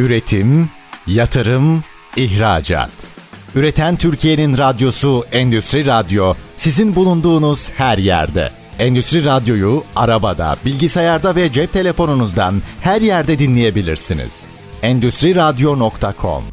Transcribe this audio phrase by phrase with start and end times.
[0.00, 0.68] Üretim,
[1.06, 1.82] yatırım,
[2.16, 2.90] ihracat.
[3.54, 8.50] Üreten Türkiye'nin radyosu Endüstri Radyo sizin bulunduğunuz her yerde.
[8.78, 14.44] Endüstri Radyo'yu arabada, bilgisayarda ve cep telefonunuzdan her yerde dinleyebilirsiniz.
[14.82, 16.44] Endüstri Radyo.com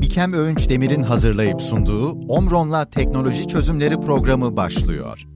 [0.00, 5.26] Bikem Öğünç Demir'in hazırlayıp sunduğu Omron'la Teknoloji Çözümleri programı başlıyor.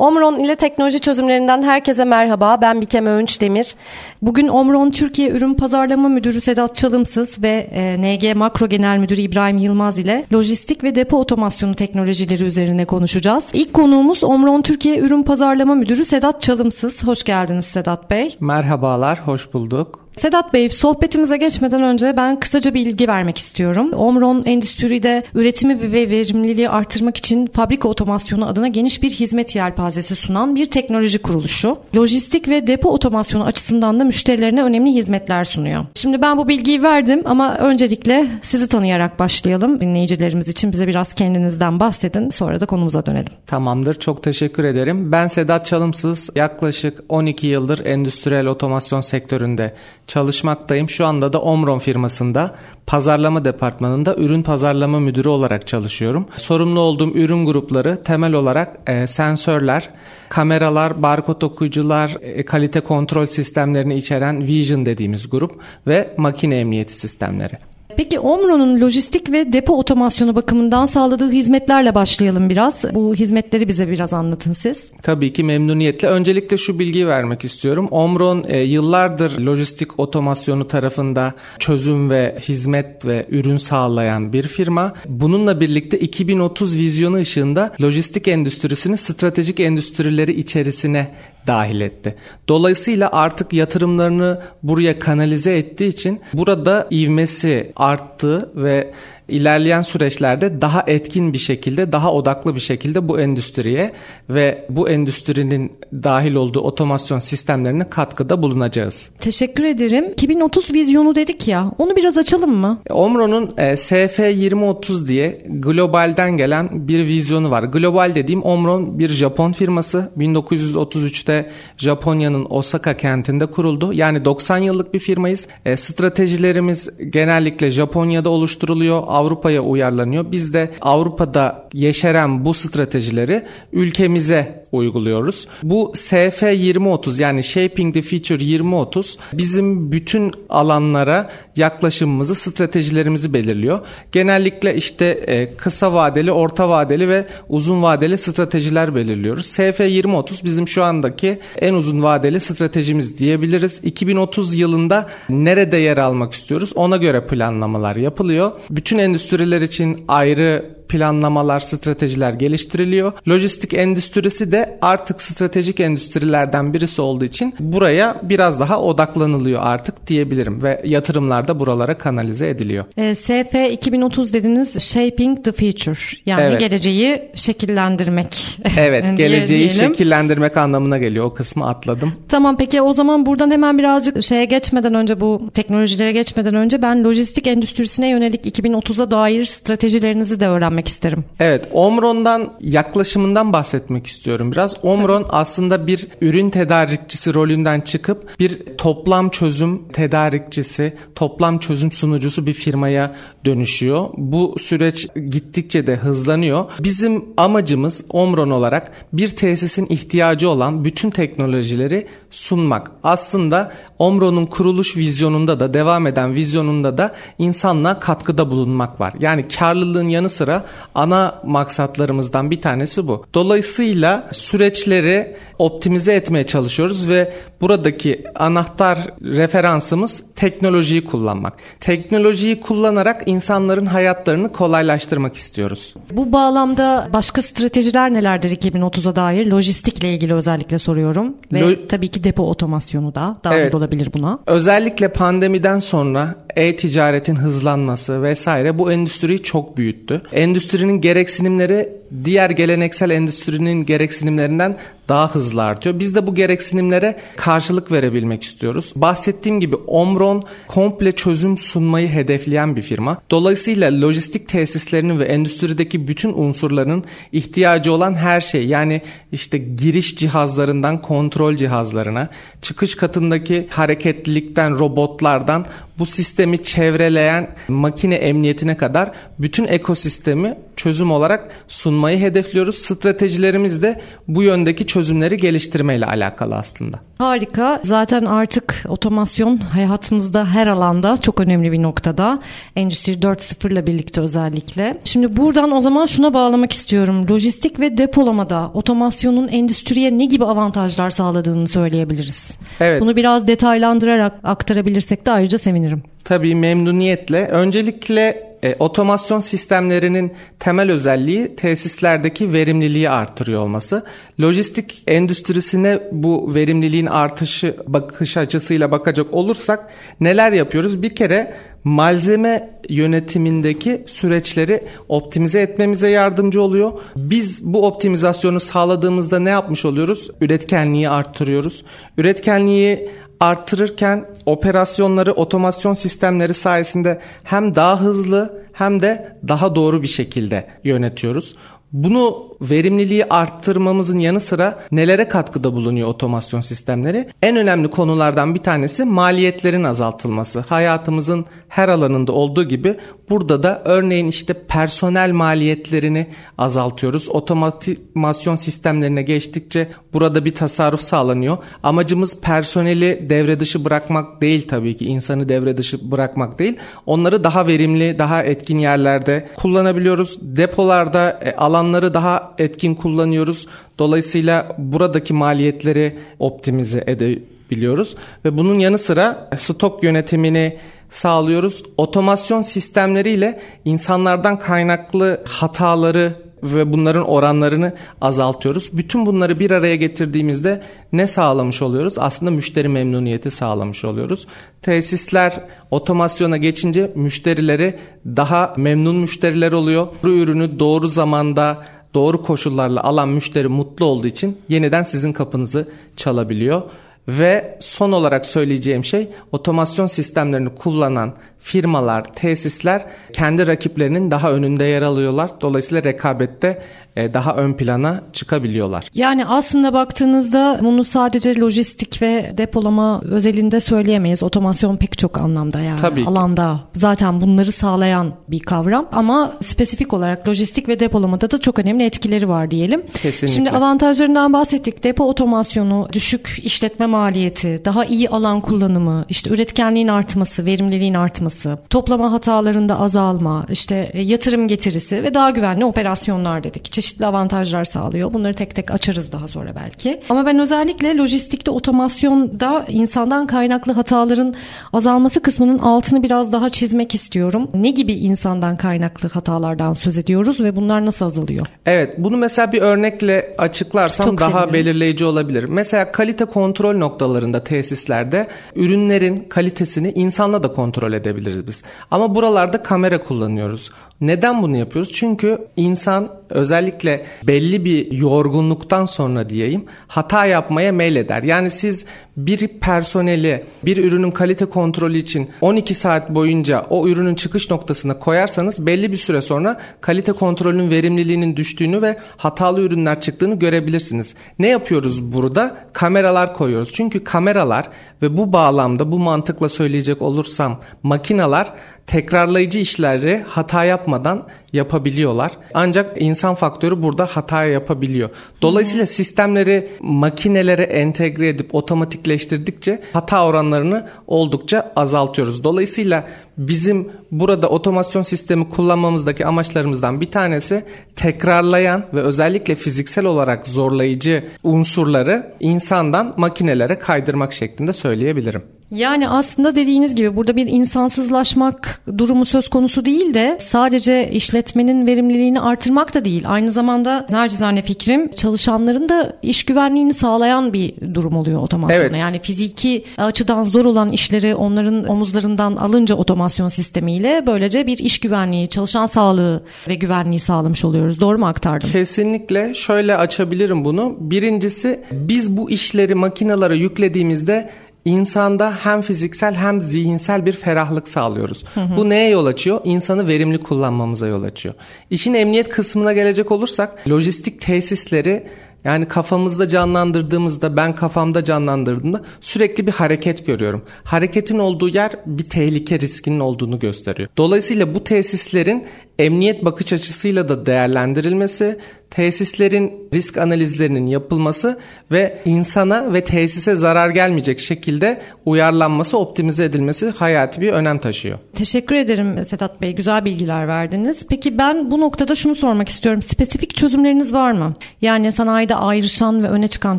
[0.00, 2.58] Omron ile teknoloji çözümlerinden herkese merhaba.
[2.60, 3.74] Ben Bikem Öğünç Demir.
[4.22, 9.58] Bugün Omron Türkiye Ürün Pazarlama Müdürü Sedat Çalımsız ve e, NG Makro Genel Müdürü İbrahim
[9.58, 13.44] Yılmaz ile lojistik ve depo otomasyonu teknolojileri üzerine konuşacağız.
[13.52, 17.04] İlk konuğumuz Omron Türkiye Ürün Pazarlama Müdürü Sedat Çalımsız.
[17.04, 18.36] Hoş geldiniz Sedat Bey.
[18.40, 19.99] Merhabalar, hoş bulduk.
[20.16, 23.92] Sedat Bey, sohbetimize geçmeden önce ben kısaca bir ilgi vermek istiyorum.
[23.92, 30.54] Omron Endüstri'de üretimi ve verimliliği artırmak için fabrika otomasyonu adına geniş bir hizmet yelpazesi sunan
[30.54, 31.76] bir teknoloji kuruluşu.
[31.96, 35.84] Lojistik ve depo otomasyonu açısından da müşterilerine önemli hizmetler sunuyor.
[35.94, 39.80] Şimdi ben bu bilgiyi verdim ama öncelikle sizi tanıyarak başlayalım.
[39.80, 43.32] Dinleyicilerimiz için bize biraz kendinizden bahsedin, sonra da konumuza dönelim.
[43.46, 45.12] Tamamdır, çok teşekkür ederim.
[45.12, 49.74] Ben Sedat Çalımsız, yaklaşık 12 yıldır endüstriyel otomasyon sektöründe
[50.10, 50.88] çalışmaktayım.
[50.88, 52.54] Şu anda da Omron firmasında
[52.86, 56.26] pazarlama departmanında ürün pazarlama müdürü olarak çalışıyorum.
[56.36, 59.90] Sorumlu olduğum ürün grupları temel olarak e, sensörler,
[60.28, 67.58] kameralar, barkod okuyucular, e, kalite kontrol sistemlerini içeren Vision dediğimiz grup ve makine emniyeti sistemleri.
[68.00, 72.82] Peki Omro'nun lojistik ve depo otomasyonu bakımından sağladığı hizmetlerle başlayalım biraz.
[72.94, 74.92] Bu hizmetleri bize biraz anlatın siz.
[75.02, 76.08] Tabii ki memnuniyetle.
[76.08, 77.88] Öncelikle şu bilgiyi vermek istiyorum.
[77.90, 84.92] Omron e, yıllardır lojistik otomasyonu tarafında çözüm ve hizmet ve ürün sağlayan bir firma.
[85.08, 91.08] Bununla birlikte 2030 vizyonu ışığında lojistik endüstrisini stratejik endüstrileri içerisine
[91.46, 92.14] dahil etti.
[92.48, 98.92] Dolayısıyla artık yatırımlarını buraya kanalize ettiği için burada ivmesi arttı ve
[99.30, 103.92] ilerleyen süreçlerde daha etkin bir şekilde, daha odaklı bir şekilde bu endüstriye
[104.30, 109.10] ve bu endüstrinin dahil olduğu otomasyon sistemlerine katkıda bulunacağız.
[109.20, 110.04] Teşekkür ederim.
[110.12, 112.78] 2030 vizyonu dedik ya, onu biraz açalım mı?
[112.90, 117.62] Omro'nun e, SF 2030 diye globalden gelen bir vizyonu var.
[117.62, 120.10] Global dediğim Omron bir Japon firması.
[120.18, 123.92] 1933'te Japonya'nın Osaka kentinde kuruldu.
[123.92, 125.48] Yani 90 yıllık bir firmayız.
[125.64, 130.32] E, stratejilerimiz genellikle Japonya'da oluşturuluyor Avrupa'ya uyarlanıyor.
[130.32, 135.46] Biz de Avrupa'da yeşeren bu stratejileri ülkemize uyguluyoruz.
[135.62, 143.80] Bu SF 2030 yani Shaping the Future 2030 bizim bütün alanlara yaklaşımımızı, stratejilerimizi belirliyor.
[144.12, 149.46] Genellikle işte e, kısa vadeli, orta vadeli ve uzun vadeli stratejiler belirliyoruz.
[149.46, 153.80] SF 2030 bizim şu andaki en uzun vadeli stratejimiz diyebiliriz.
[153.82, 158.52] 2030 yılında nerede yer almak istiyoruz ona göre planlamalar yapılıyor.
[158.70, 163.12] Bütün endüstriler için ayrı planlamalar, stratejiler geliştiriliyor.
[163.28, 170.62] Lojistik endüstrisi de artık stratejik endüstrilerden birisi olduğu için buraya biraz daha odaklanılıyor artık diyebilirim
[170.62, 172.84] ve yatırımlar da buralara kanalize ediliyor.
[172.96, 176.60] E, SF 2030 dediniz Shaping the Future yani evet.
[176.60, 178.36] geleceği şekillendirmek.
[178.76, 182.12] Evet geleceği şekillendirmek anlamına geliyor o kısmı atladım.
[182.28, 187.04] Tamam peki o zaman buradan hemen birazcık şeye geçmeden önce bu teknolojilere geçmeden önce ben
[187.04, 191.24] lojistik endüstrisine yönelik 2030'a dair stratejilerinizi de öğrenmek öğrenmek isterim.
[191.40, 194.74] Evet, Omron'dan yaklaşımından bahsetmek istiyorum biraz.
[194.82, 195.32] Omron Tabii.
[195.32, 203.14] aslında bir ürün tedarikçisi rolünden çıkıp bir toplam çözüm tedarikçisi, toplam çözüm sunucusu bir firmaya
[203.44, 204.10] dönüşüyor.
[204.16, 206.64] Bu süreç gittikçe de hızlanıyor.
[206.80, 212.90] Bizim amacımız Omron olarak bir tesisin ihtiyacı olan bütün teknolojileri sunmak.
[213.02, 219.12] Aslında Omron'un kuruluş vizyonunda da devam eden vizyonunda da insanlığa katkıda bulunmak var.
[219.18, 223.24] Yani karlılığın yanı sıra ana maksatlarımızdan bir tanesi bu.
[223.34, 231.52] Dolayısıyla süreçleri optimize etmeye çalışıyoruz ve buradaki anahtar referansımız teknolojiyi kullanmak.
[231.80, 235.94] Teknolojiyi kullanarak insanların hayatlarını kolaylaştırmak istiyoruz.
[236.10, 239.46] Bu bağlamda başka stratejiler nelerdir 2030'a dair?
[239.46, 243.74] Lojistikle ilgili özellikle soruyorum ve Lo- tabii ki depo otomasyonu da dahil evet.
[243.74, 244.38] olabilir buna.
[244.46, 250.22] Özellikle pandemiden sonra e-ticaretin hızlanması vesaire bu endüstriyi çok büyüttü.
[250.60, 251.88] Endüstrinin gereksinimleri
[252.24, 254.76] diğer geleneksel endüstrinin gereksinimlerinden
[255.08, 255.98] daha hızlı artıyor.
[255.98, 258.92] Biz de bu gereksinimlere karşılık verebilmek istiyoruz.
[258.96, 263.16] Bahsettiğim gibi Omron komple çözüm sunmayı hedefleyen bir firma.
[263.30, 269.02] Dolayısıyla lojistik tesislerinin ve endüstrideki bütün unsurların ihtiyacı olan her şey yani
[269.32, 272.28] işte giriş cihazlarından kontrol cihazlarına,
[272.62, 275.66] çıkış katındaki hareketlilikten, robotlardan
[275.98, 282.76] bu sistemi çevreleyen makine emniyetine kadar bütün ekosistemi çözüm olarak sunmayı hedefliyoruz.
[282.76, 286.96] Stratejilerimiz de bu yöndeki çözümleri geliştirmeyle alakalı aslında.
[287.18, 287.80] Harika.
[287.82, 292.40] Zaten artık otomasyon hayatımızda her alanda çok önemli bir noktada.
[292.76, 294.98] Endüstri 4.0 ile birlikte özellikle.
[295.04, 297.26] Şimdi buradan o zaman şuna bağlamak istiyorum.
[297.30, 302.58] Lojistik ve depolamada otomasyonun endüstriye ne gibi avantajlar sağladığını söyleyebiliriz.
[302.80, 303.00] Evet.
[303.00, 306.02] Bunu biraz detaylandırarak aktarabilirsek de ayrıca sevinirim.
[306.24, 307.46] Tabii memnuniyetle.
[307.46, 314.04] Öncelikle e, otomasyon sistemlerinin temel özelliği tesislerdeki verimliliği artırıyor olması.
[314.40, 319.90] Lojistik endüstrisine bu verimliliğin artışı bakış açısıyla bakacak olursak
[320.20, 321.02] neler yapıyoruz?
[321.02, 321.54] Bir kere
[321.84, 326.92] malzeme yönetimindeki süreçleri optimize etmemize yardımcı oluyor.
[327.16, 330.30] Biz bu optimizasyonu sağladığımızda ne yapmış oluyoruz?
[330.40, 331.84] Üretkenliği arttırıyoruz.
[332.18, 340.66] Üretkenliği arttırırken operasyonları otomasyon sistemleri sayesinde hem daha hızlı hem de daha doğru bir şekilde
[340.84, 341.56] yönetiyoruz.
[341.92, 347.28] Bunu verimliliği arttırmamızın yanı sıra nelere katkıda bulunuyor otomasyon sistemleri?
[347.42, 350.60] En önemli konulardan bir tanesi maliyetlerin azaltılması.
[350.60, 352.96] Hayatımızın her alanında olduğu gibi
[353.30, 356.26] burada da örneğin işte personel maliyetlerini
[356.58, 357.28] azaltıyoruz.
[357.28, 361.58] Otomasyon sistemlerine geçtikçe burada bir tasarruf sağlanıyor.
[361.82, 365.06] Amacımız personeli devre dışı bırakmak değil tabii ki.
[365.06, 366.76] insanı devre dışı bırakmak değil.
[367.06, 370.38] Onları daha verimli, daha etkin yerlerde kullanabiliyoruz.
[370.42, 373.66] Depolarda e, alanları daha etkin kullanıyoruz.
[373.98, 380.78] Dolayısıyla buradaki maliyetleri optimize edebiliyoruz ve bunun yanı sıra stok yönetimini
[381.08, 381.82] sağlıyoruz.
[381.96, 388.90] Otomasyon sistemleriyle insanlardan kaynaklı hataları ve bunların oranlarını azaltıyoruz.
[388.92, 392.18] Bütün bunları bir araya getirdiğimizde ne sağlamış oluyoruz?
[392.18, 394.46] Aslında müşteri memnuniyeti sağlamış oluyoruz.
[394.82, 395.60] Tesisler
[395.90, 400.06] otomasyona geçince müşterileri daha memnun müşteriler oluyor.
[400.22, 401.84] Bu ürünü doğru zamanda
[402.14, 406.82] doğru koşullarla alan müşteri mutlu olduğu için yeniden sizin kapınızı çalabiliyor.
[407.28, 415.02] Ve son olarak söyleyeceğim şey otomasyon sistemlerini kullanan firmalar, tesisler kendi rakiplerinin daha önünde yer
[415.02, 415.50] alıyorlar.
[415.60, 416.82] Dolayısıyla rekabette
[417.16, 419.08] e, daha ön plana çıkabiliyorlar.
[419.14, 424.42] Yani aslında baktığınızda bunu sadece lojistik ve depolama özelinde söyleyemeyiz.
[424.42, 426.30] Otomasyon pek çok anlamda yani Tabii ki.
[426.30, 432.04] alanda zaten bunları sağlayan bir kavram ama spesifik olarak lojistik ve depolamada da çok önemli
[432.04, 433.02] etkileri var diyelim.
[433.22, 433.54] Kesinlikle.
[433.54, 435.04] Şimdi avantajlarından bahsettik.
[435.04, 442.32] Depo otomasyonu, düşük işletme maliyeti, daha iyi alan kullanımı, işte üretkenliğin artması, verimliliğin artması, toplama
[442.32, 448.32] hatalarında azalma, işte e, yatırım getirisi ve daha güvenli operasyonlar dedik çeşitli avantajlar sağlıyor.
[448.32, 450.20] Bunları tek tek açarız daha sonra belki.
[450.28, 454.54] Ama ben özellikle lojistikte otomasyonda insandan kaynaklı hataların
[454.92, 457.68] azalması kısmının altını biraz daha çizmek istiyorum.
[457.74, 461.66] Ne gibi insandan kaynaklı hatalardan söz ediyoruz ve bunlar nasıl azalıyor?
[461.86, 464.72] Evet bunu mesela bir örnekle açıklarsam Çok daha sevinirim.
[464.74, 465.64] belirleyici olabilir.
[465.64, 471.82] Mesela kalite kontrol noktalarında tesislerde ürünlerin kalitesini insanla da kontrol edebiliriz biz.
[472.10, 473.90] Ama buralarda kamera kullanıyoruz.
[474.20, 475.12] Neden bunu yapıyoruz?
[475.12, 481.42] Çünkü insan özellikle belli bir yorgunluktan sonra diyeyim hata yapmaya meyleder.
[481.42, 482.04] Yani siz
[482.36, 488.86] bir personeli bir ürünün kalite kontrolü için 12 saat boyunca o ürünün çıkış noktasına koyarsanız
[488.86, 494.34] belli bir süre sonra kalite kontrolünün verimliliğinin düştüğünü ve hatalı ürünler çıktığını görebilirsiniz.
[494.58, 495.76] Ne yapıyoruz burada?
[495.92, 496.92] Kameralar koyuyoruz.
[496.92, 497.88] Çünkü kameralar
[498.22, 501.72] ve bu bağlamda bu mantıkla söyleyecek olursam makineler
[502.10, 505.52] tekrarlayıcı işleri hata yapmadan yapabiliyorlar.
[505.74, 508.30] Ancak insan faktörü burada hata yapabiliyor.
[508.62, 509.12] Dolayısıyla hmm.
[509.12, 515.64] sistemleri makinelere entegre edip otomatikleştirdikçe hata oranlarını oldukça azaltıyoruz.
[515.64, 520.84] Dolayısıyla bizim burada otomasyon sistemi kullanmamızdaki amaçlarımızdan bir tanesi
[521.16, 528.79] tekrarlayan ve özellikle fiziksel olarak zorlayıcı unsurları insandan makinelere kaydırmak şeklinde söyleyebilirim.
[528.90, 535.60] Yani aslında dediğiniz gibi burada bir insansızlaşmak durumu söz konusu değil de sadece işletmenin verimliliğini
[535.60, 536.44] artırmak da değil.
[536.46, 542.04] Aynı zamanda nacizane fikrim çalışanların da iş güvenliğini sağlayan bir durum oluyor otomasyona.
[542.04, 542.16] Evet.
[542.20, 548.68] Yani fiziki açıdan zor olan işleri onların omuzlarından alınca otomasyon sistemiyle böylece bir iş güvenliği,
[548.68, 551.20] çalışan sağlığı ve güvenliği sağlamış oluyoruz.
[551.20, 551.90] Doğru mu aktardım?
[551.90, 554.16] Kesinlikle şöyle açabilirim bunu.
[554.20, 557.70] Birincisi biz bu işleri makinalara yüklediğimizde
[558.04, 561.64] insanda hem fiziksel hem zihinsel bir ferahlık sağlıyoruz.
[561.74, 561.96] Hı hı.
[561.96, 562.80] Bu neye yol açıyor?
[562.84, 564.74] İnsanı verimli kullanmamıza yol açıyor.
[565.10, 568.46] İşin emniyet kısmına gelecek olursak lojistik tesisleri
[568.84, 573.82] yani kafamızda canlandırdığımızda ben kafamda canlandırdığımda sürekli bir hareket görüyorum.
[574.04, 577.28] Hareketin olduğu yer bir tehlike riskinin olduğunu gösteriyor.
[577.36, 578.86] Dolayısıyla bu tesislerin
[579.18, 581.78] emniyet bakış açısıyla da değerlendirilmesi,
[582.10, 584.78] tesislerin risk analizlerinin yapılması
[585.12, 591.38] ve insana ve tesise zarar gelmeyecek şekilde uyarlanması, optimize edilmesi hayati bir önem taşıyor.
[591.54, 592.92] Teşekkür ederim Sedat Bey.
[592.92, 594.26] Güzel bilgiler verdiniz.
[594.28, 596.22] Peki ben bu noktada şunu sormak istiyorum.
[596.22, 597.74] Spesifik çözümleriniz var mı?
[598.00, 599.98] Yani sanayide ayrışan ve öne çıkan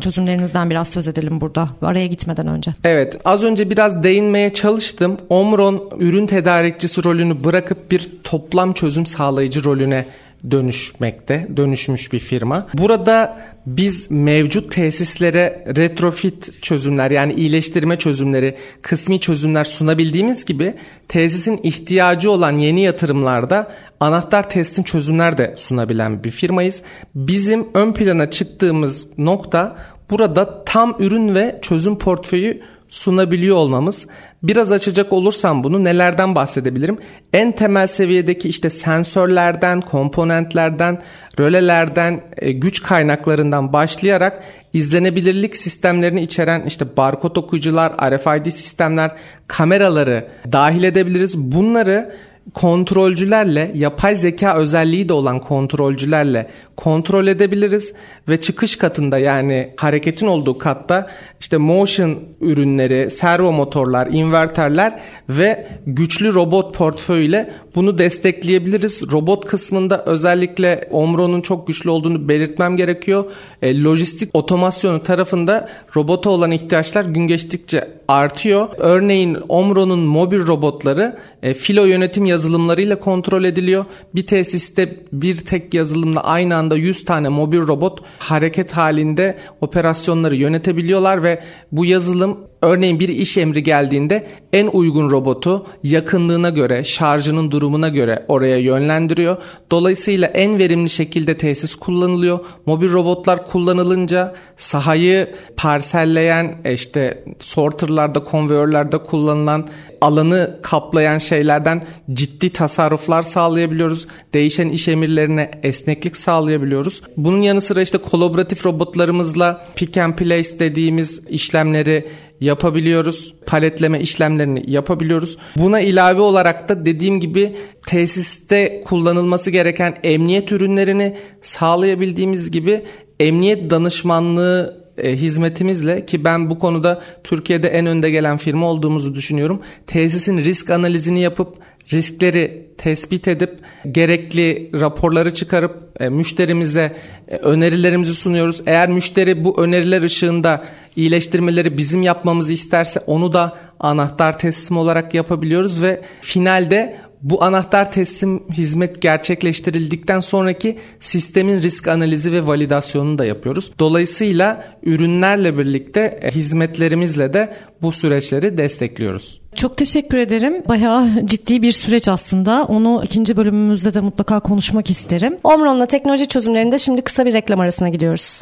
[0.00, 1.68] çözümlerinizden biraz söz edelim burada.
[1.82, 2.70] Araya gitmeden önce.
[2.84, 3.16] Evet.
[3.24, 5.16] Az önce biraz değinmeye çalıştım.
[5.28, 10.06] Omron ürün tedarikçisi rolünü bırakıp bir toplam çözüm sağlayıcı rolüne
[10.50, 12.66] dönüşmekte, dönüşmüş bir firma.
[12.74, 20.74] Burada biz mevcut tesislere retrofit çözümler yani iyileştirme çözümleri, kısmi çözümler sunabildiğimiz gibi
[21.08, 26.82] tesisin ihtiyacı olan yeni yatırımlarda anahtar teslim çözümler de sunabilen bir firmayız.
[27.14, 29.76] Bizim ön plana çıktığımız nokta
[30.10, 34.06] burada tam ürün ve çözüm portföyü sunabiliyor olmamız.
[34.42, 36.98] Biraz açacak olursam bunu nelerden bahsedebilirim?
[37.32, 41.02] En temel seviyedeki işte sensörlerden, komponentlerden,
[41.40, 50.82] rölelerden, e, güç kaynaklarından başlayarak izlenebilirlik sistemlerini içeren işte barkod okuyucular, RFID sistemler, kameraları dahil
[50.82, 51.38] edebiliriz.
[51.38, 52.14] Bunları
[52.54, 57.92] kontrolcülerle yapay zeka özelliği de olan kontrolcülerle kontrol edebiliriz
[58.28, 61.06] ve çıkış katında yani hareketin olduğu katta
[61.40, 69.02] işte motion ürünleri, servo motorlar, inverterler ve güçlü robot portföyüyle bunu destekleyebiliriz.
[69.12, 73.24] Robot kısmında özellikle Omro'nun çok güçlü olduğunu belirtmem gerekiyor.
[73.62, 78.68] E, lojistik otomasyonu tarafında robota olan ihtiyaçlar gün geçtikçe artıyor.
[78.76, 83.84] Örneğin Omro'nun mobil robotları e, filo yönetim yazılımlarıyla kontrol ediliyor.
[84.14, 91.22] Bir tesiste bir tek yazılımla aynı anda 100 tane mobil robot hareket halinde operasyonları yönetebiliyorlar
[91.22, 97.88] ve bu yazılım örneğin bir iş emri geldiğinde en uygun robotu yakınlığına göre, şarjının durumuna
[97.88, 99.36] göre oraya yönlendiriyor.
[99.70, 102.38] Dolayısıyla en verimli şekilde tesis kullanılıyor.
[102.66, 109.68] Mobil robotlar kullanılınca sahayı parselleyen işte sorterlarda, konveyörlerde kullanılan
[110.00, 114.06] alanı kaplayan şeylerden ciddi tasarruflar sağlayabiliyoruz.
[114.34, 117.02] Değişen iş emirlerine esneklik sağlayabiliyoruz.
[117.16, 122.08] Bunun yanı sıra işte kolaboratif robotlarımızla pick and place dediğimiz işlemleri
[122.42, 123.34] yapabiliyoruz.
[123.46, 125.38] Paletleme işlemlerini yapabiliyoruz.
[125.56, 127.56] Buna ilave olarak da dediğim gibi
[127.86, 132.82] tesiste kullanılması gereken emniyet ürünlerini sağlayabildiğimiz gibi
[133.20, 139.60] emniyet danışmanlığı e, hizmetimizle ki ben bu konuda Türkiye'de en önde gelen firma olduğumuzu düşünüyorum.
[139.86, 141.56] Tesisin risk analizini yapıp
[141.92, 143.58] riskleri tespit edip
[143.90, 146.96] gerekli raporları çıkarıp e, müşterimize
[147.28, 148.62] e, önerilerimizi sunuyoruz.
[148.66, 150.64] Eğer müşteri bu öneriler ışığında
[150.96, 158.42] iyileştirmeleri bizim yapmamızı isterse onu da anahtar teslim olarak yapabiliyoruz ve finalde bu anahtar teslim
[158.52, 163.72] hizmet gerçekleştirildikten sonraki sistemin risk analizi ve validasyonunu da yapıyoruz.
[163.78, 169.40] Dolayısıyla ürünlerle birlikte e, hizmetlerimizle de bu süreçleri destekliyoruz.
[169.54, 170.62] Çok teşekkür ederim.
[170.68, 172.64] Bayağı ciddi bir süreç aslında.
[172.64, 175.36] Onu ikinci bölümümüzde de mutlaka konuşmak isterim.
[175.44, 178.40] Omron'la teknoloji çözümlerinde şimdi kısa bir reklam arasına gidiyoruz.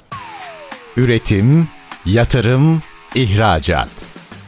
[0.97, 1.69] Üretim,
[2.07, 2.83] yatırım,
[3.15, 4.10] ihracat.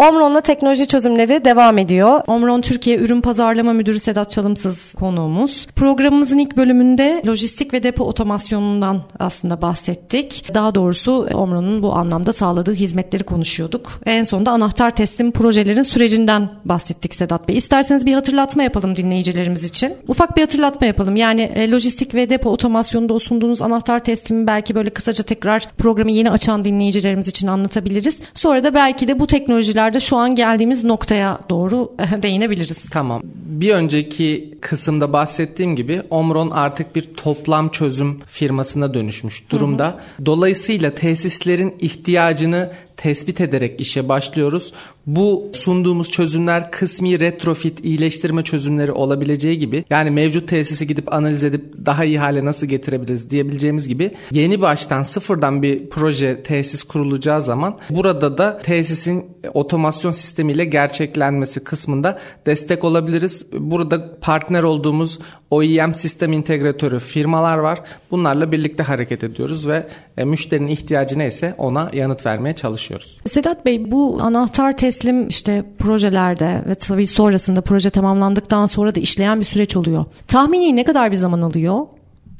[0.00, 2.20] Omron'la teknoloji çözümleri devam ediyor.
[2.26, 5.66] Omron Türkiye Ürün Pazarlama Müdürü Sedat Çalımsız konuğumuz.
[5.76, 10.54] Programımızın ilk bölümünde lojistik ve depo otomasyonundan aslında bahsettik.
[10.54, 13.90] Daha doğrusu Omron'un bu anlamda sağladığı hizmetleri konuşuyorduk.
[14.06, 17.56] En sonunda anahtar teslim projelerin sürecinden bahsettik Sedat Bey.
[17.56, 19.94] İsterseniz bir hatırlatma yapalım dinleyicilerimiz için.
[20.08, 21.16] Ufak bir hatırlatma yapalım.
[21.16, 26.30] Yani e, lojistik ve depo otomasyonunda sunduğunuz anahtar teslimi belki böyle kısaca tekrar programı yeni
[26.30, 28.22] açan dinleyicilerimiz için anlatabiliriz.
[28.34, 31.92] Sonra da belki de bu teknolojiler noktalarda şu an geldiğimiz noktaya doğru
[32.22, 32.78] değinebiliriz.
[32.90, 33.22] Tamam.
[33.24, 39.86] Bir önceki kısımda bahsettiğim gibi Omron artık bir toplam çözüm firmasına dönüşmüş durumda.
[39.86, 40.26] Hı hı.
[40.26, 42.70] Dolayısıyla tesislerin ihtiyacını
[43.00, 44.72] tespit ederek işe başlıyoruz.
[45.06, 51.86] Bu sunduğumuz çözümler kısmi retrofit iyileştirme çözümleri olabileceği gibi yani mevcut tesisi gidip analiz edip
[51.86, 57.78] daha iyi hale nasıl getirebiliriz diyebileceğimiz gibi yeni baştan sıfırdan bir proje tesis kurulacağı zaman
[57.90, 63.46] burada da tesisin otomasyon sistemiyle gerçeklenmesi kısmında destek olabiliriz.
[63.52, 65.18] Burada partner olduğumuz
[65.50, 67.80] OEM sistem integratörü firmalar var.
[68.10, 72.89] Bunlarla birlikte hareket ediyoruz ve e, müşterinin ihtiyacı neyse ona yanıt vermeye çalışıyoruz.
[73.24, 79.40] Sedat Bey bu anahtar teslim işte projelerde ve tabii sonrasında proje tamamlandıktan sonra da işleyen
[79.40, 80.04] bir süreç oluyor.
[80.28, 81.86] Tahmini ne kadar bir zaman alıyor?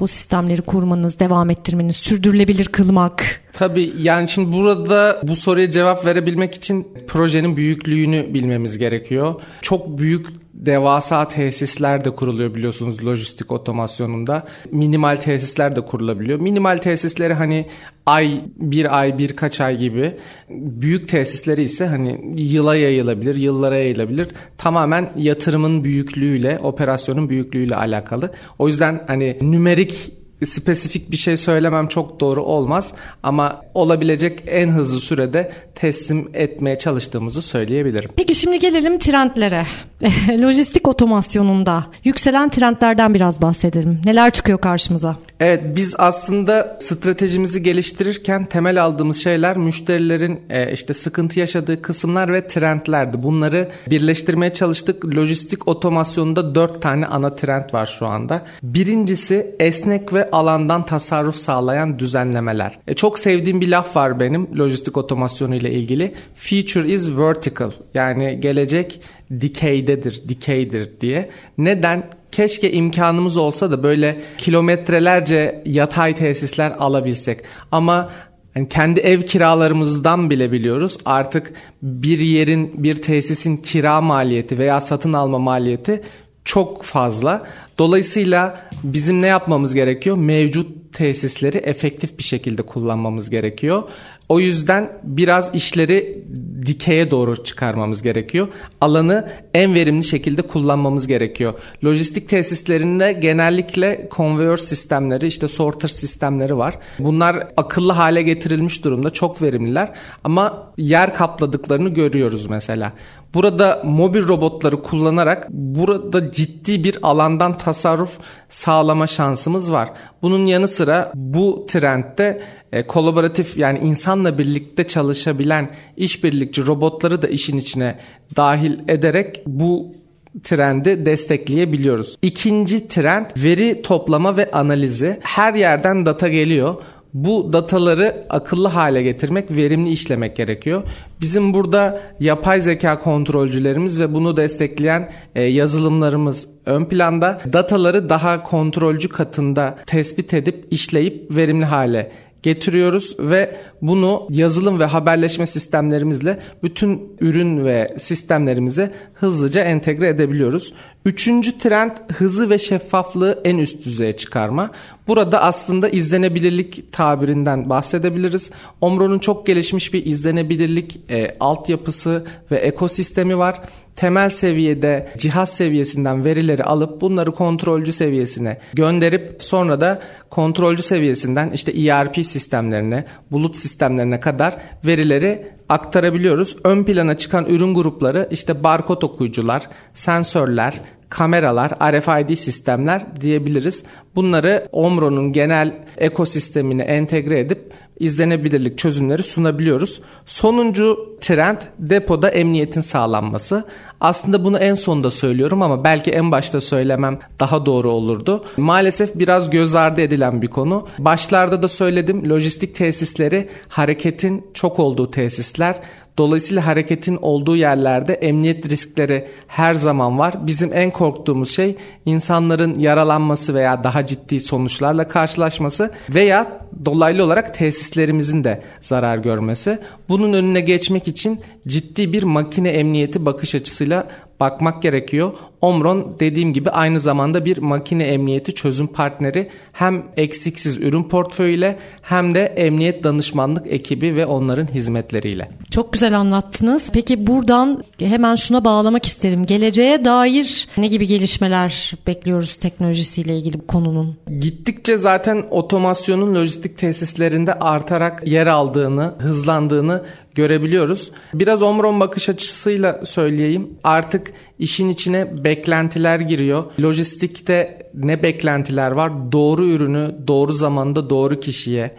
[0.00, 3.40] bu sistemleri kurmanız, devam ettirmeniz, sürdürülebilir kılmak?
[3.52, 9.40] Tabii yani şimdi burada bu soruya cevap verebilmek için projenin büyüklüğünü bilmemiz gerekiyor.
[9.62, 10.26] Çok büyük
[10.66, 14.46] devasa tesisler de kuruluyor biliyorsunuz lojistik otomasyonunda.
[14.72, 16.40] Minimal tesisler de kurulabiliyor.
[16.40, 17.66] Minimal tesisleri hani
[18.06, 20.16] ay, bir ay, birkaç ay gibi.
[20.50, 24.28] Büyük tesisleri ise hani yıla yayılabilir, yıllara yayılabilir.
[24.58, 28.32] Tamamen yatırımın büyüklüğüyle, operasyonun büyüklüğüyle alakalı.
[28.58, 35.00] O yüzden hani nümerik spesifik bir şey söylemem çok doğru olmaz ama olabilecek en hızlı
[35.00, 38.10] sürede teslim etmeye çalıştığımızı söyleyebilirim.
[38.16, 39.66] Peki şimdi gelelim trendlere.
[40.42, 44.00] Lojistik otomasyonunda yükselen trendlerden biraz bahsedelim.
[44.04, 45.16] Neler çıkıyor karşımıza?
[45.40, 52.46] Evet biz aslında stratejimizi geliştirirken temel aldığımız şeyler müşterilerin e, işte sıkıntı yaşadığı kısımlar ve
[52.46, 53.22] trendlerdi.
[53.22, 55.04] Bunları birleştirmeye çalıştık.
[55.04, 58.46] Lojistik otomasyonunda dört tane ana trend var şu anda.
[58.62, 62.78] Birincisi esnek ve alandan tasarruf sağlayan düzenlemeler.
[62.86, 66.14] E, çok sevdiğim bir laf var benim lojistik otomasyonu ile ilgili.
[66.34, 69.00] Future is vertical yani gelecek
[69.40, 71.30] dikeydedir, dikeydir diye.
[71.58, 72.04] Neden?
[72.32, 77.40] Keşke imkanımız olsa da böyle kilometrelerce yatay tesisler alabilsek.
[77.72, 78.10] Ama
[78.54, 80.98] yani kendi ev kiralarımızdan bile biliyoruz.
[81.04, 86.02] Artık bir yerin, bir tesisin kira maliyeti veya satın alma maliyeti
[86.44, 87.46] çok fazla.
[87.80, 90.16] Dolayısıyla bizim ne yapmamız gerekiyor?
[90.16, 93.82] Mevcut tesisleri efektif bir şekilde kullanmamız gerekiyor.
[94.28, 96.24] O yüzden biraz işleri
[96.66, 98.48] dikeye doğru çıkarmamız gerekiyor.
[98.80, 101.54] Alanı en verimli şekilde kullanmamız gerekiyor.
[101.84, 106.78] Lojistik tesislerinde genellikle konveyör sistemleri, işte sorter sistemleri var.
[106.98, 109.10] Bunlar akıllı hale getirilmiş durumda.
[109.10, 109.92] Çok verimliler
[110.24, 112.92] ama yer kapladıklarını görüyoruz mesela.
[113.34, 119.92] Burada mobil robotları kullanarak burada ciddi bir alandan tasarruf sağlama şansımız var.
[120.22, 127.56] Bunun yanı sıra bu trendde e, kolaboratif yani insanla birlikte çalışabilen işbirlikçi robotları da işin
[127.56, 127.98] içine
[128.36, 129.94] dahil ederek bu
[130.42, 132.16] trendi destekleyebiliyoruz.
[132.22, 135.18] İkinci trend veri toplama ve analizi.
[135.22, 136.74] Her yerden data geliyor.
[137.14, 140.82] Bu dataları akıllı hale getirmek, verimli işlemek gerekiyor.
[141.20, 147.38] Bizim burada yapay zeka kontrolcülerimiz ve bunu destekleyen e, yazılımlarımız ön planda.
[147.52, 155.46] Dataları daha kontrolcü katında tespit edip işleyip verimli hale getiriyoruz ve bunu yazılım ve haberleşme
[155.46, 160.74] sistemlerimizle bütün ürün ve sistemlerimize hızlıca entegre edebiliyoruz.
[161.04, 164.70] Üçüncü trend hızı ve şeffaflığı en üst düzeye çıkarma.
[165.08, 168.50] Burada aslında izlenebilirlik tabirinden bahsedebiliriz.
[168.80, 173.60] Omro'nun çok gelişmiş bir izlenebilirlik e, altyapısı ve ekosistemi var
[173.96, 180.00] temel seviyede cihaz seviyesinden verileri alıp bunları kontrolcü seviyesine gönderip sonra da
[180.30, 186.56] kontrolcü seviyesinden işte ERP sistemlerine, bulut sistemlerine kadar verileri aktarabiliyoruz.
[186.64, 193.84] Ön plana çıkan ürün grupları işte barkod okuyucular, sensörler, kameralar, RFID sistemler diyebiliriz.
[194.14, 200.00] Bunları Omro'nun genel ekosistemine entegre edip izlenebilirlik çözümleri sunabiliyoruz.
[200.26, 203.64] Sonuncu trend depoda emniyetin sağlanması.
[204.00, 208.44] Aslında bunu en sonda söylüyorum ama belki en başta söylemem daha doğru olurdu.
[208.56, 210.88] Maalesef biraz göz ardı edilen bir konu.
[210.98, 215.80] Başlarda da söyledim lojistik tesisleri hareketin çok olduğu tesisler.
[216.20, 220.46] Dolayısıyla hareketin olduğu yerlerde emniyet riskleri her zaman var.
[220.46, 228.44] Bizim en korktuğumuz şey insanların yaralanması veya daha ciddi sonuçlarla karşılaşması veya dolaylı olarak tesislerimizin
[228.44, 229.78] de zarar görmesi.
[230.08, 234.08] Bunun önüne geçmek için ciddi bir makine emniyeti bakış açısıyla
[234.40, 235.32] bakmak gerekiyor.
[235.62, 242.34] Omron dediğim gibi aynı zamanda bir makine emniyeti çözüm partneri hem eksiksiz ürün portföyüyle hem
[242.34, 245.50] de emniyet danışmanlık ekibi ve onların hizmetleriyle.
[245.70, 246.82] Çok güzel anlattınız.
[246.92, 249.46] Peki buradan hemen şuna bağlamak isterim.
[249.46, 254.16] Geleceğe dair ne gibi gelişmeler bekliyoruz teknolojisiyle ilgili bu konunun?
[254.40, 260.02] Gittikçe zaten otomasyonun lojistik tesislerinde artarak yer aldığını, hızlandığını
[260.34, 261.10] görebiliyoruz.
[261.34, 263.68] Biraz Omron bakış açısıyla söyleyeyim.
[263.84, 266.64] Artık işin içine beklentiler giriyor.
[266.82, 269.32] Lojistikte ne beklentiler var?
[269.32, 271.96] Doğru ürünü doğru zamanda doğru kişiye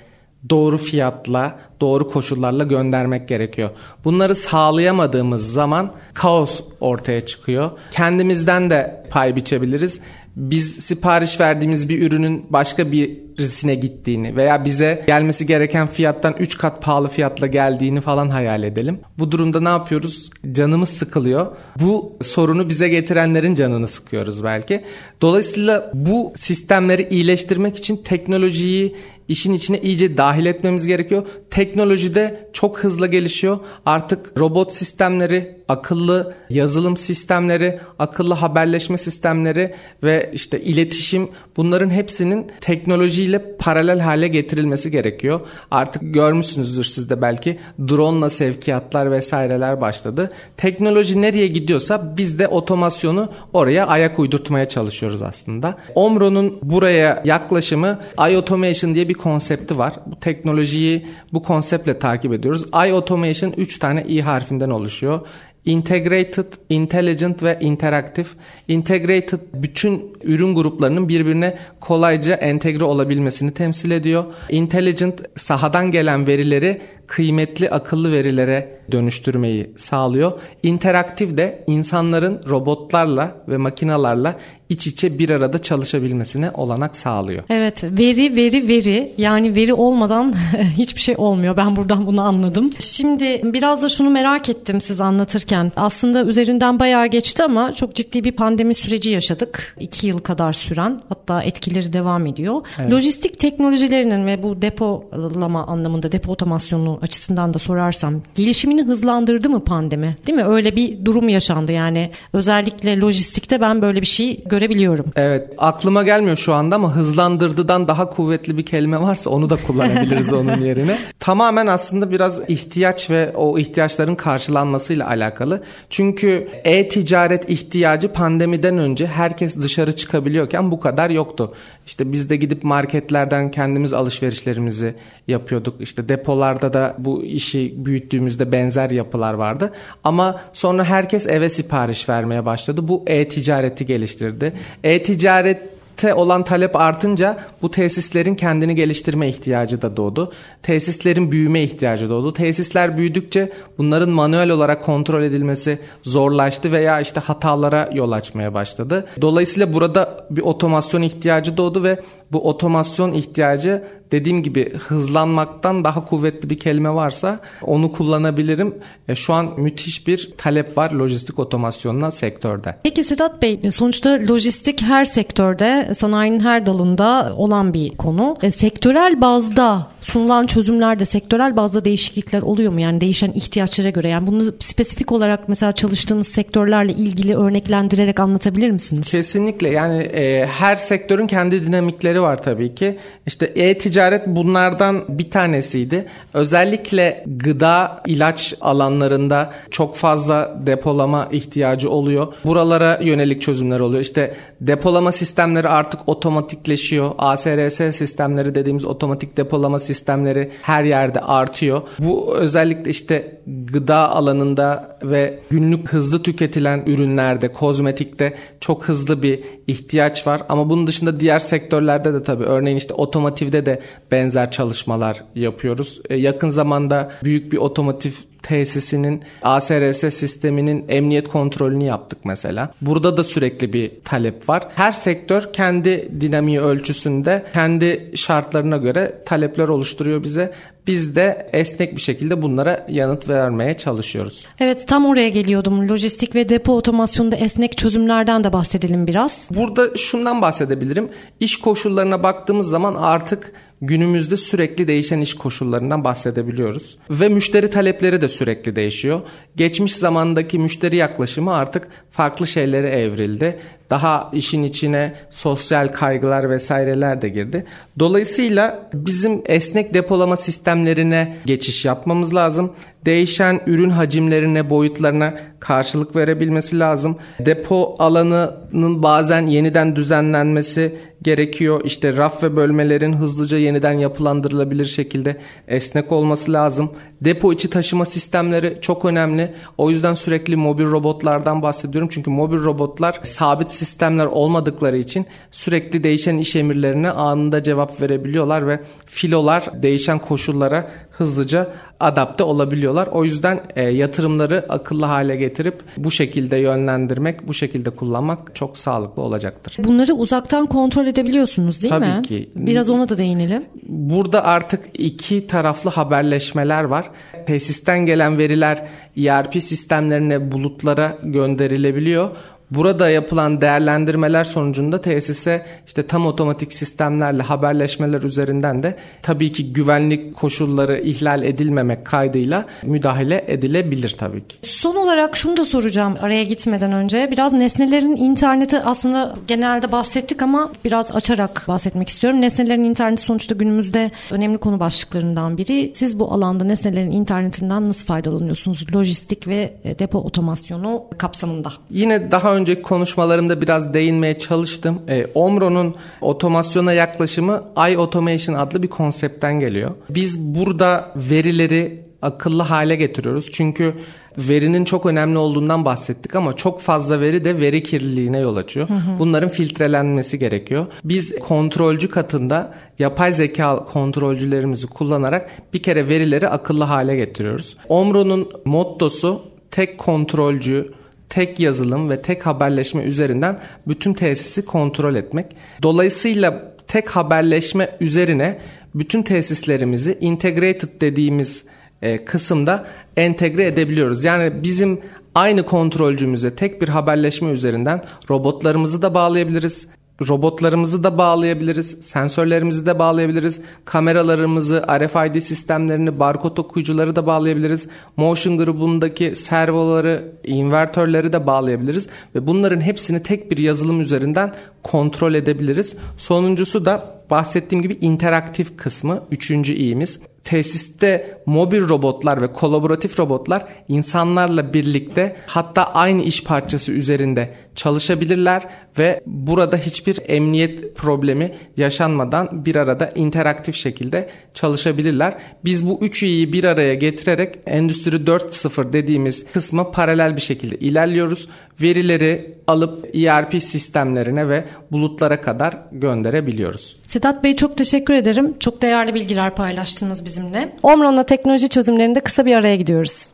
[0.50, 3.70] doğru fiyatla, doğru koşullarla göndermek gerekiyor.
[4.06, 7.72] Bunları sağlayamadığımız zaman kaos ortaya çıkıyor.
[7.92, 10.02] Kendimizden de pay biçebiliriz
[10.36, 16.82] biz sipariş verdiğimiz bir ürünün başka birisine gittiğini veya bize gelmesi gereken fiyattan 3 kat
[16.82, 19.00] pahalı fiyatla geldiğini falan hayal edelim.
[19.20, 20.30] Bu durumda ne yapıyoruz?
[20.52, 21.48] Canımız sıkılıyor.
[21.82, 24.84] Bu sorunu bize getirenlerin canını sıkıyoruz belki.
[25.22, 28.96] Dolayısıyla bu sistemleri iyileştirmek için teknolojiyi
[29.32, 31.26] işin içine iyice dahil etmemiz gerekiyor.
[31.50, 33.60] Teknoloji de çok hızlı gelişiyor.
[33.86, 43.56] Artık robot sistemleri, akıllı yazılım sistemleri, akıllı haberleşme sistemleri ve işte iletişim bunların hepsinin teknolojiyle
[43.60, 45.40] paralel hale getirilmesi gerekiyor.
[45.72, 50.30] Artık görmüşsünüzdür siz de belki drone sevkiyatlar vesaireler başladı.
[50.58, 55.78] Teknoloji nereye gidiyorsa biz de otomasyonu oraya ayak uydurtmaya çalışıyoruz aslında.
[55.96, 59.94] Omro'nun buraya yaklaşımı iAutomation diye bir konsepti var.
[60.06, 62.66] Bu teknolojiyi bu konseptle takip ediyoruz.
[62.74, 65.20] iAutomation 3 tane i harfinden oluşuyor.
[65.66, 68.28] Integrated, Intelligent ve Interactive.
[68.68, 74.26] Integrated bütün ürün gruplarının birbirine kolayca entegre olabilmesini temsil ediyor.
[74.50, 80.32] Intelligent sahadan gelen verileri kıymetli akıllı verilere dönüştürmeyi sağlıyor.
[80.64, 84.40] İnteraktif de insanların robotlarla ve makinalarla
[84.72, 87.44] iç içe bir arada çalışabilmesine olanak sağlıyor.
[87.50, 90.34] Evet veri veri veri yani veri olmadan
[90.78, 91.58] hiçbir şey olmuyor.
[91.58, 92.70] Ben buradan bunu anladım.
[92.80, 95.72] Şimdi biraz da şunu merak ettim siz anlatırken.
[95.76, 99.76] Aslında üzerinden bayağı geçti ama çok ciddi bir pandemi süreci yaşadık.
[99.80, 102.62] iki yıl kadar süren hatta etkileri devam ediyor.
[102.80, 102.92] Evet.
[102.92, 110.16] Lojistik teknolojilerinin ve bu depolama anlamında depo otomasyonu açısından da sorarsam gelişimini hızlandırdı mı pandemi?
[110.28, 110.46] Değil mi?
[110.46, 112.12] Öyle bir durum yaşandı yani.
[112.34, 115.06] Özellikle lojistikte ben böyle bir şey görebiliyorum.
[115.16, 115.54] Evet.
[115.58, 120.62] Aklıma gelmiyor şu anda ama hızlandırdıdan daha kuvvetli bir kelime varsa onu da kullanabiliriz onun
[120.62, 121.00] yerine.
[121.20, 125.64] Tamamen aslında biraz ihtiyaç ve o ihtiyaçların karşılanmasıyla alakalı.
[125.90, 131.54] Çünkü e-ticaret ihtiyacı pandemiden önce herkes dışarı çıkabiliyorken bu kadar yoktu.
[131.86, 134.96] İşte biz de gidip marketlerden kendimiz alışverişlerimizi
[135.28, 135.82] yapıyorduk.
[135.82, 139.72] İşte depolarda da bu işi büyüttüğümüzde benzer yapılar vardı.
[140.04, 142.88] Ama sonra herkes eve sipariş vermeye başladı.
[142.88, 144.51] Bu e-ticareti geliştirdi.
[144.84, 145.72] E-ticaret
[146.10, 150.32] olan talep artınca bu tesislerin kendini geliştirme ihtiyacı da doğdu.
[150.64, 152.34] Tesislerin büyüme ihtiyacı doğdu.
[152.34, 159.08] Tesisler büyüdükçe bunların manuel olarak kontrol edilmesi zorlaştı veya işte hatalara yol açmaya başladı.
[159.22, 166.50] Dolayısıyla burada bir otomasyon ihtiyacı doğdu ve bu otomasyon ihtiyacı dediğim gibi hızlanmaktan daha kuvvetli
[166.50, 168.76] bir kelime varsa onu kullanabilirim.
[169.08, 172.76] E, şu an müthiş bir talep var lojistik otomasyonuna sektörde.
[172.84, 178.38] Peki Sedat Bey sonuçta lojistik her sektörde sanayinin her dalında olan bir konu.
[178.42, 182.80] E, sektörel bazda sunulan çözümlerde sektörel bazda değişiklikler oluyor mu?
[182.80, 184.10] Yani değişen ihtiyaçlara göre.
[184.10, 189.12] Yani bunu spesifik olarak mesela çalıştığınız sektörlerle ilgili örneklendirerek anlatabilir misiniz?
[189.12, 189.70] Kesinlikle.
[189.70, 193.00] Yani e, her sektörün kendi dinamikleri var tabii ki.
[193.28, 196.06] İşte e-ticaret bunlardan bir tanesiydi.
[196.34, 202.34] Özellikle gıda, ilaç alanlarında çok fazla depolama ihtiyacı oluyor.
[202.46, 204.02] Buralara yönelik çözümler oluyor.
[204.02, 207.12] İşte depolama sistemleri artık otomatikleşiyor.
[207.18, 211.82] ASRS sistemleri dediğimiz otomatik depolama sistemleri her yerde artıyor.
[212.00, 220.28] Bu özellikle işte gıda alanında ve günlük hızlı tüketilen ürünlerde, kozmetikte çok hızlı bir ihtiyaç
[220.28, 220.42] var.
[220.50, 223.82] Ama bunun dışında diğer sektörlerde de tabii örneğin işte otomotivde de
[224.12, 226.02] benzer çalışmalar yapıyoruz.
[226.10, 228.12] E, yakın zamanda büyük bir otomotiv
[228.44, 232.74] tesisinin ASRS sisteminin emniyet kontrolünü yaptık mesela.
[232.82, 234.64] Burada da sürekli bir talep var.
[234.76, 240.54] Her sektör kendi dinamiği ölçüsünde kendi şartlarına göre talepler oluşturuyor bize.
[240.88, 244.46] Biz de esnek bir şekilde bunlara yanıt vermeye çalışıyoruz.
[244.60, 245.90] Evet tam oraya geliyordum.
[245.90, 249.48] Lojistik ve depo otomasyonunda esnek çözümlerden de bahsedelim biraz.
[249.56, 251.10] Burada şundan bahsedebilirim.
[251.40, 256.98] İş koşullarına baktığımız zaman artık günümüzde sürekli değişen iş koşullarından bahsedebiliyoruz.
[257.10, 259.22] Ve müşteri talepleri de sürekli değişiyor.
[259.56, 263.60] Geçmiş zamandaki müşteri yaklaşımı artık farklı şeylere evrildi.
[263.92, 267.66] Daha işin içine sosyal kaygılar vesaireler de girdi.
[268.00, 272.74] Dolayısıyla bizim esnek depolama sistemlerine geçiş yapmamız lazım.
[273.06, 277.18] değişen ürün hacimlerine, boyutlarına karşılık verebilmesi lazım.
[277.40, 281.82] Depo alanının bazen yeniden düzenlenmesi gerekiyor.
[281.84, 286.92] İşte raf ve bölmelerin hızlıca yeniden yapılandırılabilir şekilde esnek olması lazım.
[287.22, 289.54] Depo içi taşıma sistemleri çok önemli.
[289.78, 292.10] O yüzden sürekli mobil robotlardan bahsediyorum.
[292.12, 298.80] Çünkü mobil robotlar sabit sistemler olmadıkları için sürekli değişen iş emirlerine anında cevap verebiliyorlar ve
[299.06, 301.68] filolar değişen koşullara hızlıca
[302.00, 303.08] adapte olabiliyorlar.
[303.08, 309.22] O yüzden e, yatırımları akıllı hale getirip bu şekilde yönlendirmek, bu şekilde kullanmak çok sağlıklı
[309.22, 309.76] olacaktır.
[309.80, 312.22] Bunları uzaktan kontrol edebiliyorsunuz değil Tabii mi?
[312.22, 312.50] ki.
[312.56, 313.66] Biraz ona da değinelim.
[313.84, 317.10] Burada artık iki taraflı haberleşmeler var.
[317.48, 322.30] Tesisten gelen veriler ERP sistemlerine bulutlara gönderilebiliyor.
[322.72, 330.36] Burada yapılan değerlendirmeler sonucunda tesise işte tam otomatik sistemlerle haberleşmeler üzerinden de tabii ki güvenlik
[330.36, 334.56] koşulları ihlal edilmemek kaydıyla müdahale edilebilir tabii ki.
[334.62, 337.28] Son olarak şunu da soracağım araya gitmeden önce.
[337.32, 342.42] Biraz nesnelerin interneti aslında genelde bahsettik ama biraz açarak bahsetmek istiyorum.
[342.42, 345.92] Nesnelerin interneti sonuçta günümüzde önemli konu başlıklarından biri.
[345.94, 348.86] Siz bu alanda nesnelerin internetinden nasıl faydalanıyorsunuz?
[348.96, 351.74] Lojistik ve depo otomasyonu kapsamında.
[351.90, 355.02] Yine daha önce önceki konuşmalarımda biraz değinmeye çalıştım.
[355.08, 359.92] E, Omro'nun otomasyona yaklaşımı iAutomation adlı bir konseptten geliyor.
[360.10, 363.52] Biz burada verileri akıllı hale getiriyoruz.
[363.52, 363.94] Çünkü
[364.38, 368.90] verinin çok önemli olduğundan bahsettik ama çok fazla veri de veri kirliliğine yol açıyor.
[368.90, 369.20] Hı hı.
[369.20, 370.86] Bunların filtrelenmesi gerekiyor.
[371.04, 377.78] Biz kontrolcü katında yapay zeka kontrolcülerimizi kullanarak bir kere verileri akıllı hale getiriyoruz.
[377.90, 380.92] Omro'nun mottosu tek kontrolcü,
[381.32, 385.46] tek yazılım ve tek haberleşme üzerinden bütün tesisi kontrol etmek.
[385.84, 388.60] Dolayısıyla tek haberleşme üzerine
[388.96, 391.66] bütün tesislerimizi integrated dediğimiz
[392.02, 394.24] e, kısımda entegre edebiliyoruz.
[394.24, 395.00] Yani bizim
[395.36, 399.88] aynı kontrolcümüze tek bir haberleşme üzerinden robotlarımızı da bağlayabiliriz
[400.28, 409.36] robotlarımızı da bağlayabiliriz, sensörlerimizi de bağlayabiliriz, kameralarımızı, RFID sistemlerini, barkod okuyucuları da bağlayabiliriz, motion grubundaki
[409.36, 414.54] servoları, invertörleri de bağlayabiliriz ve bunların hepsini tek bir yazılım üzerinden
[414.84, 415.96] kontrol edebiliriz.
[416.18, 424.74] Sonuncusu da bahsettiğim gibi interaktif kısmı, üçüncü iyimiz tesiste mobil robotlar ve kolaboratif robotlar insanlarla
[424.74, 428.64] birlikte hatta aynı iş parçası üzerinde çalışabilirler
[428.98, 435.38] ve burada hiçbir emniyet problemi yaşanmadan bir arada interaktif şekilde çalışabilirler.
[435.66, 441.50] Biz bu üç iyi bir araya getirerek Endüstri 4.0 dediğimiz kısma paralel bir şekilde ilerliyoruz.
[441.82, 446.98] Verileri alıp ERP sistemlerine ve bulutlara kadar gönderebiliyoruz.
[447.22, 448.54] Sedat Bey çok teşekkür ederim.
[448.60, 450.76] Çok değerli bilgiler paylaştınız bizimle.
[450.84, 453.34] Omron'la teknoloji çözümlerinde kısa bir araya gidiyoruz.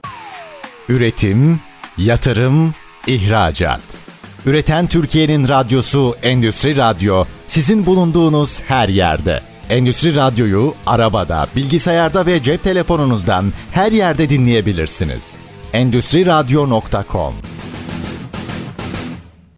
[0.89, 1.60] Üretim,
[1.97, 2.73] yatırım,
[3.08, 3.80] ihracat.
[4.45, 9.41] Üreten Türkiye'nin radyosu Endüstri Radyo sizin bulunduğunuz her yerde.
[9.69, 15.36] Endüstri Radyo'yu arabada, bilgisayarda ve cep telefonunuzdan her yerde dinleyebilirsiniz.
[15.73, 17.34] Endüstri Radyo.com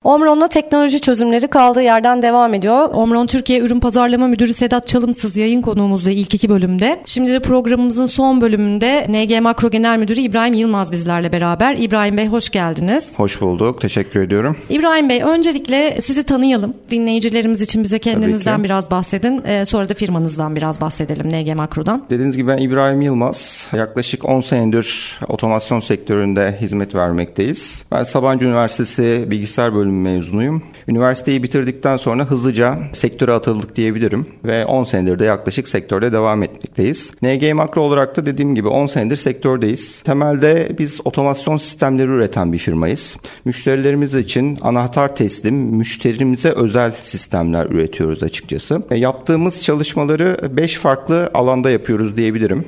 [0.10, 2.90] Omron'la teknoloji çözümleri kaldığı yerden devam ediyor.
[2.94, 7.02] Omron Türkiye Ürün Pazarlama Müdürü Sedat Çalımsız yayın konuğumuzda ilk iki bölümde.
[7.06, 11.76] Şimdi de programımızın son bölümünde NG Makro Genel Müdürü İbrahim Yılmaz bizlerle beraber.
[11.80, 13.04] İbrahim Bey hoş geldiniz.
[13.16, 13.82] Hoş bulduk.
[13.82, 14.58] Teşekkür ediyorum.
[14.70, 16.74] İbrahim Bey öncelikle sizi tanıyalım.
[16.92, 19.42] Dinleyicilerimiz için bize kendinizden biraz bahsedin.
[19.46, 22.04] Ee, sonra da firmanızdan biraz bahsedelim NG Makro'dan.
[22.10, 23.68] Dediğiniz gibi ben İbrahim Yılmaz.
[23.74, 27.86] Yaklaşık 10 senedir otomasyon sektöründe hizmet vermekteyiz.
[27.92, 30.64] Ben Sabancı Üniversitesi Bilgisayar Bölümü mezunuyum.
[30.88, 37.12] Üniversiteyi bitirdikten sonra hızlıca sektöre atıldık diyebilirim ve 10 senedir de yaklaşık sektörde devam etmekteyiz.
[37.22, 40.02] NG Makro olarak da dediğim gibi 10 senedir sektördeyiz.
[40.02, 43.18] Temelde biz otomasyon sistemleri üreten bir firmayız.
[43.46, 48.82] Müşterilerimiz için anahtar teslim, müşterimize özel sistemler üretiyoruz açıkçası.
[48.92, 52.66] E, yaptığımız çalışmaları 5 farklı alanda yapıyoruz diyebilirim.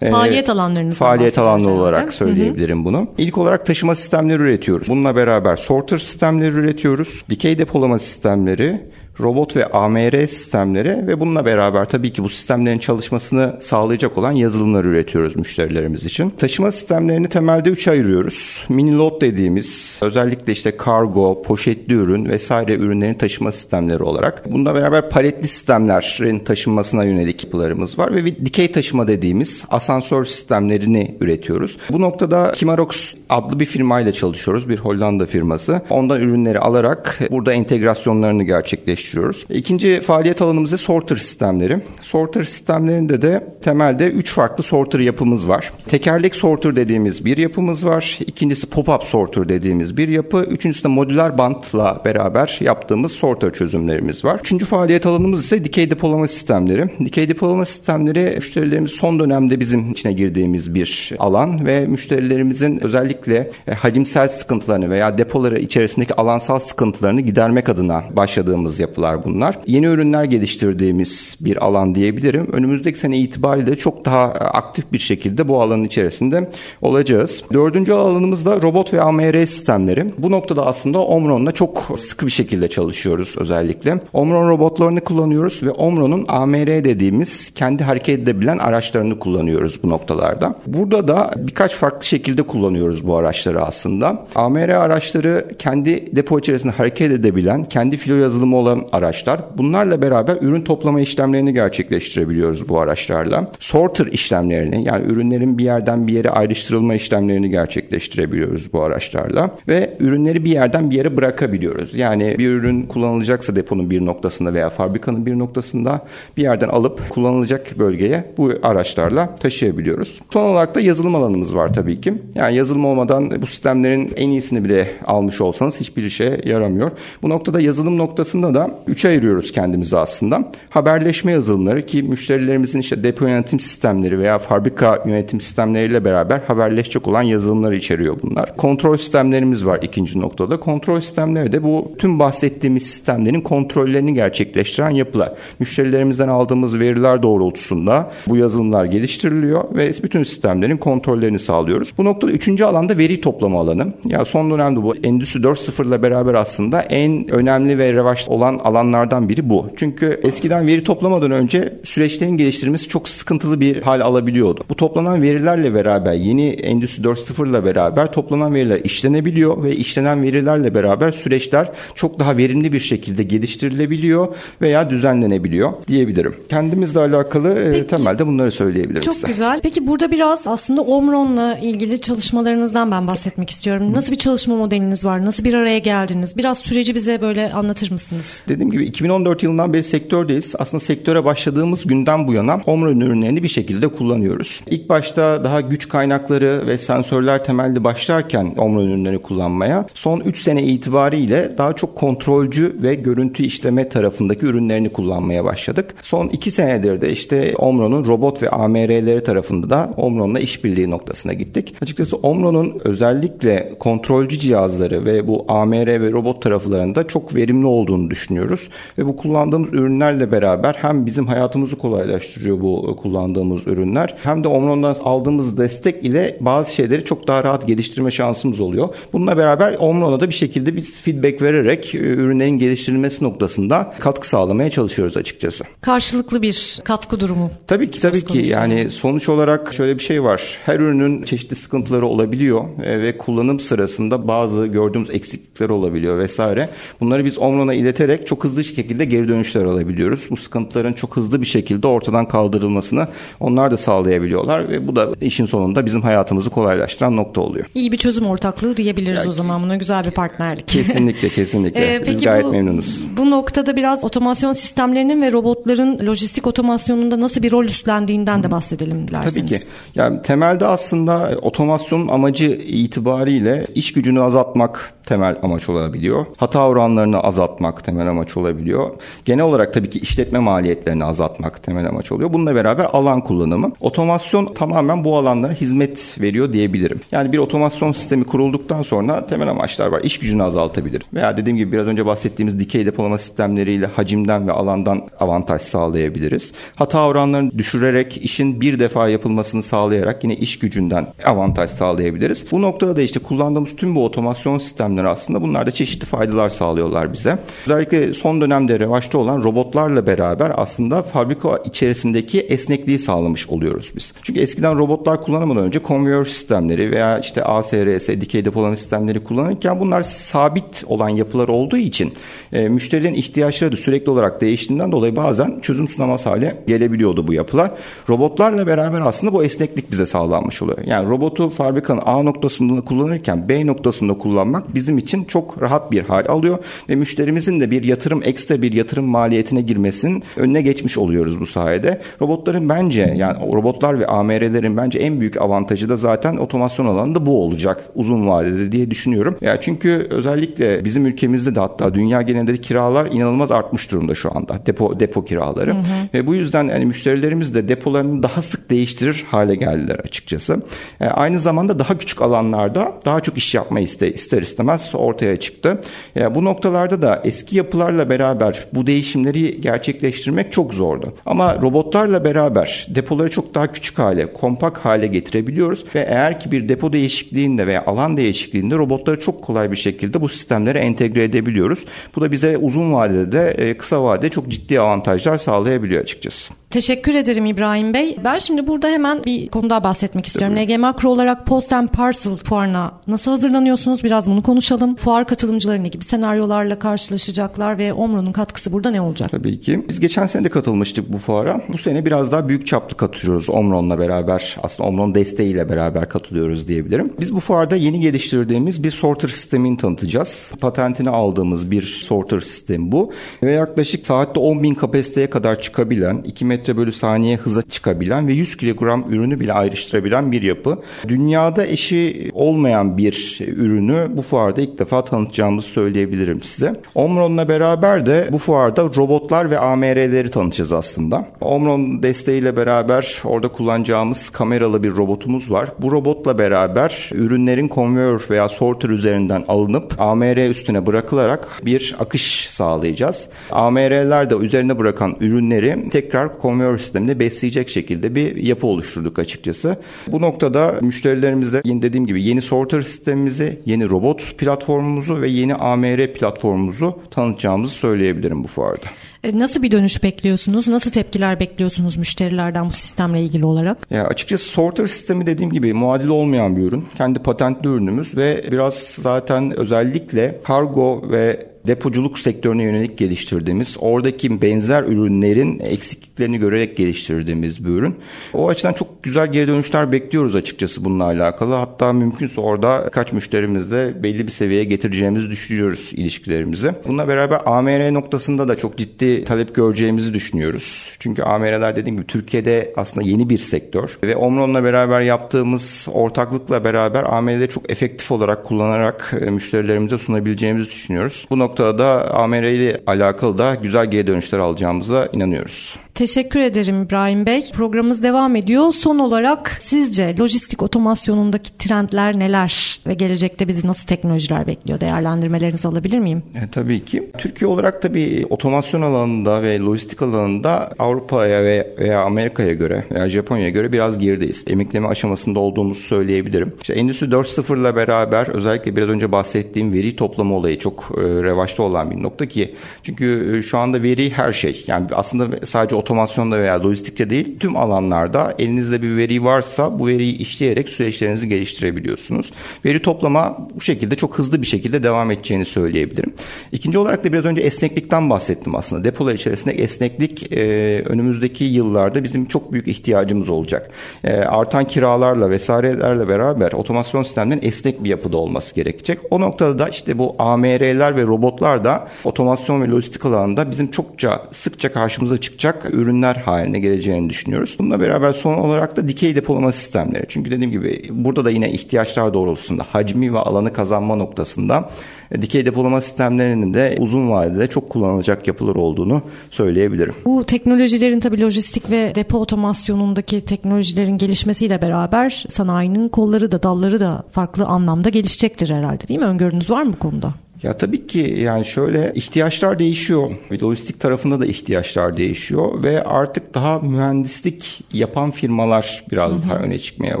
[0.02, 2.84] E, faaliyet alanlarınızdan Faaliyet alanı olarak söyleyebilirim Hı-hı.
[2.84, 3.08] bunu.
[3.18, 4.88] İlk olarak taşıma sistemleri üretiyoruz.
[4.88, 7.24] Bununla beraber sorter sistemleri üretiyoruz.
[7.30, 8.80] Dikey depolama sistemleri,
[9.20, 14.84] robot ve AMR sistemleri ve bununla beraber tabii ki bu sistemlerin çalışmasını sağlayacak olan yazılımlar
[14.84, 16.30] üretiyoruz müşterilerimiz için.
[16.30, 18.66] Taşıma sistemlerini temelde üçe ayırıyoruz.
[18.68, 24.52] Mini load dediğimiz özellikle işte kargo, poşetli ürün vesaire ürünlerin taşıma sistemleri olarak.
[24.52, 31.78] Bununla beraber paletli sistemlerin taşınmasına yönelik yapılarımız var ve dikey taşıma dediğimiz asansör sistemlerini üretiyoruz.
[31.92, 34.68] Bu noktada Kimarox adlı bir firmayla çalışıyoruz.
[34.68, 35.80] Bir Hollanda firması.
[35.90, 39.05] Ondan ürünleri alarak burada entegrasyonlarını gerçekleştiriyoruz.
[39.50, 41.80] İkinci faaliyet alanımız ise sorter sistemleri.
[42.00, 45.72] Sorter sistemlerinde de temelde 3 farklı sorter yapımız var.
[45.88, 48.18] Tekerlek sorter dediğimiz bir yapımız var.
[48.26, 50.38] İkincisi pop-up sorter dediğimiz bir yapı.
[50.38, 54.40] Üçüncüsü de modüler bantla beraber yaptığımız sorter çözümlerimiz var.
[54.40, 56.88] Üçüncü faaliyet alanımız ise dikey depolama sistemleri.
[57.04, 63.74] Dikey depolama sistemleri müşterilerimiz son dönemde bizim içine girdiğimiz bir alan ve müşterilerimizin özellikle e,
[63.74, 69.58] hacimsel sıkıntılarını veya depoları içerisindeki alansal sıkıntılarını gidermek adına başladığımız yapılar bunlar.
[69.66, 72.48] Yeni ürünler geliştirdiğimiz bir alan diyebilirim.
[72.52, 76.50] Önümüzdeki sene itibariyle çok daha aktif bir şekilde bu alanın içerisinde
[76.82, 77.42] olacağız.
[77.52, 80.06] Dördüncü alanımız da robot ve AMR sistemleri.
[80.18, 84.00] Bu noktada aslında Omron'la çok sıkı bir şekilde çalışıyoruz özellikle.
[84.12, 90.54] Omron robotlarını kullanıyoruz ve Omron'un AMR dediğimiz kendi hareket edebilen araçlarını kullanıyoruz bu noktalarda.
[90.66, 94.26] Burada da birkaç farklı şekilde kullanıyoruz bu araçları aslında.
[94.34, 99.40] AMR araçları kendi depo içerisinde hareket edebilen, kendi filo yazılımı olan araçlar.
[99.58, 103.50] Bunlarla beraber ürün toplama işlemlerini gerçekleştirebiliyoruz bu araçlarla.
[103.58, 110.44] Sorter işlemlerini yani ürünlerin bir yerden bir yere ayrıştırılma işlemlerini gerçekleştirebiliyoruz bu araçlarla ve ürünleri
[110.44, 111.94] bir yerden bir yere bırakabiliyoruz.
[111.94, 116.00] Yani bir ürün kullanılacaksa deponun bir noktasında veya fabrikanın bir noktasında
[116.36, 120.20] bir yerden alıp kullanılacak bölgeye bu araçlarla taşıyabiliyoruz.
[120.30, 122.14] Son olarak da yazılım alanımız var tabii ki.
[122.34, 126.90] Yani yazılım olmadan bu sistemlerin en iyisini bile almış olsanız hiçbir işe yaramıyor.
[127.22, 130.50] Bu noktada yazılım noktasında da üçe ayırıyoruz kendimizi aslında.
[130.70, 137.22] Haberleşme yazılımları ki müşterilerimizin işte depo yönetim sistemleri veya fabrika yönetim sistemleriyle beraber haberleşecek olan
[137.22, 138.56] yazılımları içeriyor bunlar.
[138.56, 140.60] Kontrol sistemlerimiz var ikinci noktada.
[140.60, 145.32] Kontrol sistemleri de bu tüm bahsettiğimiz sistemlerin kontrollerini gerçekleştiren yapılar.
[145.58, 151.92] Müşterilerimizden aldığımız veriler doğrultusunda bu yazılımlar geliştiriliyor ve bütün sistemlerin kontrollerini sağlıyoruz.
[151.98, 153.92] Bu noktada üçüncü alanda veri toplama alanı.
[154.04, 159.28] Ya son dönemde bu Endüstri 4.0 ile beraber aslında en önemli ve revaç olan alanlardan
[159.28, 159.66] biri bu.
[159.76, 164.64] Çünkü eskiden veri toplamadan önce süreçlerin geliştirilmesi çok sıkıntılı bir hal alabiliyordu.
[164.68, 170.74] Bu toplanan verilerle beraber yeni Endüstri 4.0 ile beraber toplanan veriler işlenebiliyor ve işlenen verilerle
[170.74, 176.34] beraber süreçler çok daha verimli bir şekilde geliştirilebiliyor veya düzenlenebiliyor diyebilirim.
[176.48, 179.26] Kendimizle alakalı e, Peki, temelde bunları söyleyebilirim çok size.
[179.26, 179.60] Çok güzel.
[179.62, 183.92] Peki burada biraz aslında Omron'la ilgili çalışmalarınızdan ben bahsetmek istiyorum.
[183.92, 185.26] Nasıl bir çalışma modeliniz var?
[185.26, 186.36] Nasıl bir araya geldiniz?
[186.36, 188.42] Biraz süreci bize böyle anlatır mısınız?
[188.48, 190.54] Dediğim gibi 2014 yılından beri sektördeyiz.
[190.58, 194.60] Aslında sektöre başladığımız günden bu yana Omron ürünlerini bir şekilde kullanıyoruz.
[194.70, 200.62] İlk başta daha güç kaynakları ve sensörler temelli başlarken Omron ürünlerini kullanmaya son 3 sene
[200.62, 205.94] itibariyle daha çok kontrolcü ve görüntü işleme tarafındaki ürünlerini kullanmaya başladık.
[206.02, 211.74] Son 2 senedir de işte Omron'un robot ve AMR'leri tarafında da Omron'la işbirliği noktasına gittik.
[211.82, 218.68] Açıkçası Omron'un özellikle kontrolcü cihazları ve bu AMR ve robot taraflarında çok verimli olduğunu düşünüyoruz.
[218.98, 224.96] Ve bu kullandığımız ürünlerle beraber hem bizim hayatımızı kolaylaştırıyor bu kullandığımız ürünler hem de Omron'dan
[225.04, 228.88] aldığımız destek ile bazı şeyleri çok daha rahat geliştirme şansımız oluyor.
[229.12, 234.70] Bununla beraber Omron'a da bir şekilde biz feedback vererek e, ürünlerin geliştirilmesi noktasında katkı sağlamaya
[234.70, 235.64] çalışıyoruz açıkçası.
[235.80, 237.50] Karşılıklı bir katkı durumu.
[237.66, 240.58] Tabii ki tabii ki yani sonuç olarak şöyle bir şey var.
[240.66, 246.68] Her ürünün çeşitli sıkıntıları olabiliyor e, ve kullanım sırasında bazı gördüğümüz eksiklikler olabiliyor vesaire.
[247.00, 250.26] Bunları biz Omron'a ileterek çok hızlı şekilde geri dönüşler alabiliyoruz.
[250.30, 253.08] Bu sıkıntıların çok hızlı bir şekilde ortadan kaldırılmasını
[253.40, 257.66] onlar da sağlayabiliyorlar ve bu da işin sonunda bizim hayatımızı kolaylaştıran nokta oluyor.
[257.74, 260.68] İyi bir çözüm ortaklığı diyebiliriz yani, o zaman buna güzel bir partnerlik.
[260.68, 261.80] Kesinlikle kesinlikle.
[261.94, 263.04] ee, biz gayet bu, memnunuz.
[263.16, 269.08] Bu noktada biraz otomasyon sistemlerinin ve robotların lojistik otomasyonunda nasıl bir rol üstlendiğinden de bahsedelim
[269.08, 269.50] dilerseniz.
[269.50, 269.66] Tabii ki.
[269.94, 276.26] Yani temelde aslında otomasyonun amacı itibariyle iş gücünü azaltmak temel amaç olabiliyor.
[276.36, 278.90] Hata oranlarını azaltmak temel amaç olabiliyor.
[279.24, 282.32] Genel olarak tabii ki işletme maliyetlerini azaltmak temel amaç oluyor.
[282.32, 283.72] Bununla beraber alan kullanımı.
[283.80, 287.00] Otomasyon tamamen bu alanlara hizmet veriyor diyebilirim.
[287.12, 290.00] Yani bir otomasyon sistemi kurulduktan sonra temel amaçlar var.
[290.04, 291.02] İş gücünü azaltabilir.
[291.14, 296.52] Veya dediğim gibi biraz önce bahsettiğimiz dikey depolama sistemleriyle hacimden ve alandan avantaj sağlayabiliriz.
[296.74, 302.46] Hata oranlarını düşürerek işin bir defa yapılmasını sağlayarak yine iş gücünden avantaj sağlayabiliriz.
[302.50, 305.42] Bu noktada da işte kullandığımız tüm bu otomasyon sistemleri sistemler aslında.
[305.42, 307.38] Bunlar da çeşitli faydalar sağlıyorlar bize.
[307.66, 314.12] Özellikle son dönemde revaçta olan robotlarla beraber aslında fabrika içerisindeki esnekliği sağlamış oluyoruz biz.
[314.22, 320.02] Çünkü eskiden robotlar kullanmadan önce konveyör sistemleri veya işte ASRS, dikey depolama sistemleri kullanırken bunlar
[320.02, 322.12] sabit olan yapılar olduğu için
[322.52, 327.70] e, müşterinin ihtiyaçları da sürekli olarak değiştiğinden dolayı bazen çözüm sunamaz hale gelebiliyordu bu yapılar.
[328.08, 330.78] Robotlarla beraber aslında bu esneklik bize sağlanmış oluyor.
[330.84, 336.24] Yani robotu fabrikanın A noktasında kullanırken B noktasında kullanmak bizim için çok rahat bir hal
[336.28, 336.58] alıyor
[336.90, 342.00] ve müşterimizin de bir yatırım ekstra bir yatırım maliyetine girmesinin önüne geçmiş oluyoruz bu sayede.
[342.22, 347.42] Robotların bence yani robotlar ve AMR'lerin bence en büyük avantajı da zaten otomasyon alanında bu
[347.42, 349.36] olacak uzun vadede diye düşünüyorum.
[349.40, 354.66] Ya çünkü özellikle bizim ülkemizde de hatta dünya genelinde kiralar inanılmaz artmış durumda şu anda.
[354.66, 355.70] Depo depo kiraları.
[355.70, 355.82] Hı hı.
[356.14, 360.62] Ve bu yüzden yani müşterilerimiz de depolarını daha sık değiştirir hale geldiler açıkçası.
[361.00, 365.80] E, aynı zamanda daha küçük alanlarda daha çok iş yapmayı iste, ister istemez ortaya çıktı.
[366.16, 367.56] E, bu noktalarda da eski
[367.86, 371.14] yapılarla beraber bu değişimleri gerçekleştirmek çok zordu.
[371.26, 376.68] Ama robotlarla beraber depoları çok daha küçük hale, kompak hale getirebiliyoruz ve eğer ki bir
[376.68, 381.84] depo değişikliğinde veya alan değişikliğinde robotları çok kolay bir şekilde bu sistemlere entegre edebiliyoruz.
[382.16, 386.52] Bu da bize uzun vadede de e, kısa vadede çok ciddi avantajlar sağlayabiliyor açıkçası.
[386.70, 388.16] Teşekkür ederim İbrahim Bey.
[388.24, 390.56] Ben şimdi burada hemen bir konuda bahsetmek istiyorum.
[390.56, 394.04] NG Makro olarak Post and Parcel fuarına nasıl hazırlanıyorsunuz?
[394.04, 394.96] Biraz bunu konuşalım.
[394.96, 399.30] Fuar katılımcıları ne gibi senaryolarla karşılaşacaklar ve Omro'nun katkısı burada ne olacak?
[399.30, 399.84] Tabii ki.
[399.88, 401.60] Biz geçen sene de katılmıştık bu fuara.
[401.68, 404.56] Bu sene biraz daha büyük çaplı katılıyoruz Omron'la beraber.
[404.62, 407.12] Aslında Omron desteğiyle beraber katılıyoruz diyebilirim.
[407.20, 410.52] Biz bu fuarda yeni geliştirdiğimiz bir sorter sistemini tanıtacağız.
[410.60, 413.12] Patentini aldığımız bir sorter sistemi bu.
[413.42, 418.32] Ve yaklaşık saatte 10 bin kapasiteye kadar çıkabilen 2 metre bölü saniye hıza çıkabilen ve
[418.32, 420.78] 100 kilogram ürünü bile ayrıştırabilen bir yapı.
[421.08, 426.80] Dünyada eşi olmayan bir ürünü bu fuarda ilk defa tanıtacağımızı söyleyebilirim size.
[426.94, 431.28] Omron'la beraber de bu fuarda robotlar ve AMR'leri tanıtacağız aslında.
[431.40, 435.68] Omron desteğiyle beraber orada kullanacağımız kameralı bir robotumuz var.
[435.78, 443.28] Bu robotla beraber ürünlerin konveyör veya sorter üzerinden alınıp AMR üstüne bırakılarak bir akış sağlayacağız.
[443.52, 449.76] AMR'ler de üzerine bırakan ürünleri tekrar konveyör sistemini besleyecek şekilde bir yapı oluşturduk açıkçası.
[450.06, 456.12] Bu noktada müşterilerimize yine dediğim gibi yeni sorter sistemimizi, yeni robot platformumuzu ve yeni AMR
[456.12, 456.98] platformumuzu
[457.46, 458.86] tanıtacağımızı söyleyebilirim bu fuarda.
[459.26, 460.68] E, nasıl bir dönüş bekliyorsunuz?
[460.68, 463.86] Nasıl tepkiler bekliyorsunuz müşterilerden bu sistemle ilgili olarak?
[463.90, 466.84] Ya açıkçası sorter sistemi dediğim gibi muadil olmayan bir ürün.
[466.96, 474.82] Kendi patentli ürünümüz ve biraz zaten özellikle kargo ve depoculuk sektörüne yönelik geliştirdiğimiz, oradaki benzer
[474.82, 477.96] ürünlerin eksikliklerini görerek geliştirdiğimiz bir ürün.
[478.34, 481.54] O açıdan çok güzel geri dönüşler bekliyoruz açıkçası bununla alakalı.
[481.54, 486.72] Hatta mümkünse orada kaç müşterimizle belli bir seviyeye getireceğimizi düşünüyoruz ilişkilerimizi.
[486.84, 490.96] Bununla beraber AMR noktasında da çok ciddi talep göreceğimizi düşünüyoruz.
[490.98, 497.04] Çünkü AMR'ler dediğim gibi Türkiye'de aslında yeni bir sektör ve Omron'la beraber yaptığımız ortaklıkla beraber
[497.04, 501.26] AMR'leri çok efektif olarak kullanarak e, müşterilerimize sunabileceğimizi düşünüyoruz.
[501.30, 505.78] Bu nokta noktada da AMR ile alakalı da güzel geri dönüşler alacağımıza inanıyoruz.
[505.96, 507.50] Teşekkür ederim İbrahim Bey.
[507.52, 508.72] Programımız devam ediyor.
[508.72, 514.80] Son olarak sizce lojistik otomasyonundaki trendler neler ve gelecekte bizi nasıl teknolojiler bekliyor?
[514.80, 516.22] Değerlendirmelerinizi alabilir miyim?
[516.34, 517.10] E, tabii ki.
[517.18, 523.50] Türkiye olarak tabii otomasyon alanında ve lojistik alanında Avrupa'ya ve veya Amerika'ya göre veya Japonya'ya
[523.50, 524.44] göre biraz gerideyiz.
[524.46, 526.54] Emekleme aşamasında olduğumuzu söyleyebilirim.
[526.60, 531.62] İşte Endüstri 4.0 ile beraber özellikle biraz önce bahsettiğim veri toplama olayı çok e, revaçta
[531.62, 534.64] olan bir nokta ki çünkü e, şu anda veri her şey.
[534.66, 540.18] Yani aslında sadece otomasyonda veya lojistikte değil tüm alanlarda elinizde bir veri varsa bu veriyi
[540.18, 542.30] işleyerek süreçlerinizi geliştirebiliyorsunuz.
[542.64, 546.14] Veri toplama bu şekilde çok hızlı bir şekilde devam edeceğini söyleyebilirim.
[546.52, 548.84] İkinci olarak da biraz önce esneklikten bahsettim aslında.
[548.84, 553.70] Depolar içerisinde esneklik e, önümüzdeki yıllarda bizim çok büyük ihtiyacımız olacak.
[554.04, 558.98] E, artan kiralarla vesairelerle beraber otomasyon sistemlerinin esnek bir yapıda olması gerekecek.
[559.10, 564.22] O noktada da işte bu AMR'ler ve robotlar da otomasyon ve lojistik alanında bizim çokça
[564.32, 567.56] sıkça karşımıza çıkacak ürünler haline geleceğini düşünüyoruz.
[567.58, 570.04] Bununla beraber son olarak da dikey depolama sistemleri.
[570.08, 574.70] Çünkü dediğim gibi burada da yine ihtiyaçlar doğrultusunda hacmi ve alanı kazanma noktasında
[575.10, 579.94] e, dikey depolama sistemlerinin de uzun vadede çok kullanılacak yapılar olduğunu söyleyebilirim.
[580.04, 587.04] Bu teknolojilerin tabii lojistik ve depo otomasyonundaki teknolojilerin gelişmesiyle beraber sanayinin kolları da dalları da
[587.12, 589.06] farklı anlamda gelişecektir herhalde değil mi?
[589.06, 590.25] Öngörünüz var mı bu konuda?
[590.42, 593.10] Ya tabii ki yani şöyle ihtiyaçlar değişiyor.
[593.42, 599.28] Lojistik tarafında da ihtiyaçlar değişiyor ve artık daha mühendislik yapan firmalar biraz hı hı.
[599.28, 600.00] daha öne çıkmaya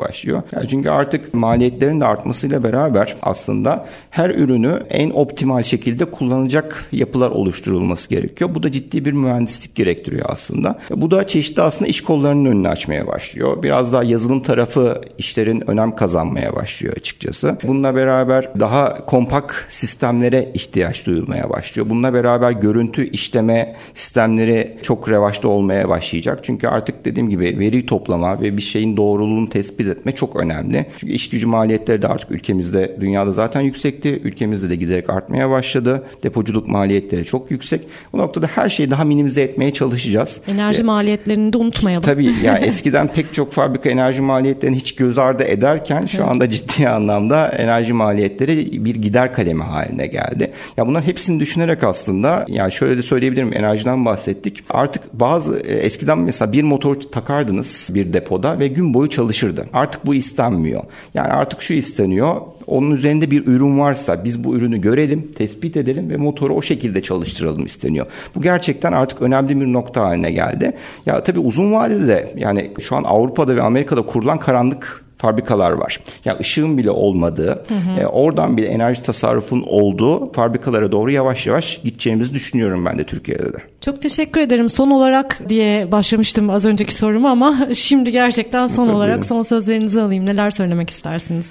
[0.00, 0.42] başlıyor.
[0.54, 7.30] Yani çünkü artık maliyetlerin de artmasıyla beraber aslında her ürünü en optimal şekilde kullanacak yapılar
[7.30, 8.54] oluşturulması gerekiyor.
[8.54, 10.78] Bu da ciddi bir mühendislik gerektiriyor aslında.
[10.90, 13.62] Bu da çeşitli aslında iş kollarının önünü açmaya başlıyor.
[13.62, 17.56] Biraz daha yazılım tarafı işlerin önem kazanmaya başlıyor açıkçası.
[17.62, 19.66] Bununla beraber daha kompak
[20.26, 21.90] sistemlere ihtiyaç duyulmaya başlıyor.
[21.90, 26.38] Bununla beraber görüntü işleme sistemleri çok revaçta olmaya başlayacak.
[26.42, 30.86] Çünkü artık dediğim gibi veri toplama ve bir şeyin doğruluğunu tespit etme çok önemli.
[30.98, 34.20] Çünkü iş gücü maliyetleri de artık ülkemizde dünyada zaten yüksekti.
[34.24, 36.02] Ülkemizde de giderek artmaya başladı.
[36.22, 37.80] Depoculuk maliyetleri çok yüksek.
[38.12, 40.40] Bu noktada her şeyi daha minimize etmeye çalışacağız.
[40.48, 42.02] Enerji ee, maliyetlerini de unutmayalım.
[42.04, 46.88] Tabii yani eskiden pek çok fabrika enerji maliyetlerini hiç göz ardı ederken şu anda ciddi
[46.88, 50.15] anlamda enerji maliyetleri bir gider kalemi haline geldi.
[50.76, 54.64] Ya bunlar hepsini düşünerek aslında yani şöyle de söyleyebilirim enerjiden bahsettik.
[54.70, 59.66] Artık bazı e, eskiden mesela bir motor takardınız bir depoda ve gün boyu çalışırdı.
[59.72, 60.82] Artık bu istenmiyor.
[61.14, 62.36] Yani artık şu isteniyor
[62.66, 67.02] onun üzerinde bir ürün varsa biz bu ürünü görelim, tespit edelim ve motoru o şekilde
[67.02, 68.06] çalıştıralım isteniyor.
[68.34, 70.72] Bu gerçekten artık önemli bir nokta haline geldi.
[71.06, 76.00] Ya tabii uzun vadede de yani şu an Avrupa'da ve Amerika'da kurulan karanlık fabrikalar var.
[76.24, 78.00] Yani ışığın bile olmadığı, hı hı.
[78.00, 83.52] E, oradan bile enerji tasarrufun olduğu fabrikalara doğru yavaş yavaş gideceğimizi düşünüyorum ben de Türkiye'de
[83.52, 83.58] de.
[83.80, 84.70] Çok teşekkür ederim.
[84.70, 88.96] Son olarak diye başlamıştım az önceki sorumu ama şimdi gerçekten son Tabii.
[88.96, 90.26] olarak son sözlerinizi alayım.
[90.26, 91.46] Neler söylemek istersiniz?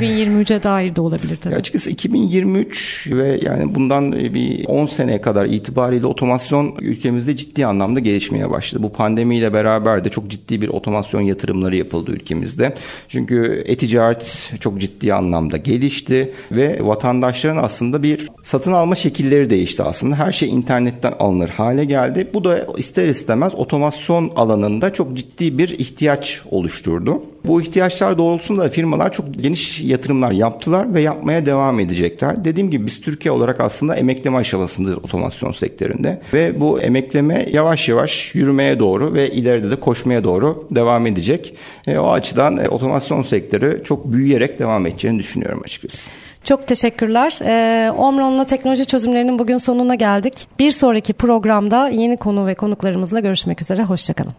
[0.00, 1.52] 2023'e dair de olabilir tabii.
[1.52, 8.00] Ya açıkçası 2023 ve yani bundan bir 10 seneye kadar itibariyle otomasyon ülkemizde ciddi anlamda
[8.00, 8.82] gelişmeye başladı.
[8.82, 12.74] Bu pandemiyle beraber de çok ciddi bir otomasyon yatırımları yapıldı ülkemizde.
[13.08, 20.16] Çünkü e-ticaret çok ciddi anlamda gelişti ve vatandaşların aslında bir satın alma şekilleri değişti aslında.
[20.16, 22.30] Her şey internetten alınır hale geldi.
[22.34, 27.22] Bu da ister istemez otomasyon alanında çok ciddi bir ihtiyaç oluşturdu.
[27.44, 32.44] Bu ihtiyaçlar doğrultusunda firmalar çok geniş yatırımlar yaptılar ve yapmaya devam edecekler.
[32.44, 38.34] Dediğim gibi biz Türkiye olarak aslında emekleme aşamasındayız otomasyon sektöründe ve bu emekleme yavaş yavaş
[38.34, 41.54] yürümeye doğru ve ileride de koşmaya doğru devam edecek.
[41.86, 46.10] E, o açıdan e, otomasyon sektörü çok büyüyerek devam edeceğini düşünüyorum açıkçası.
[46.44, 47.38] Çok teşekkürler.
[47.42, 50.48] Ee, Omron'la teknoloji çözümlerinin bugün sonuna geldik.
[50.58, 53.82] Bir sonraki programda yeni konu ve konuklarımızla görüşmek üzere.
[53.82, 54.34] Hoşçakalın.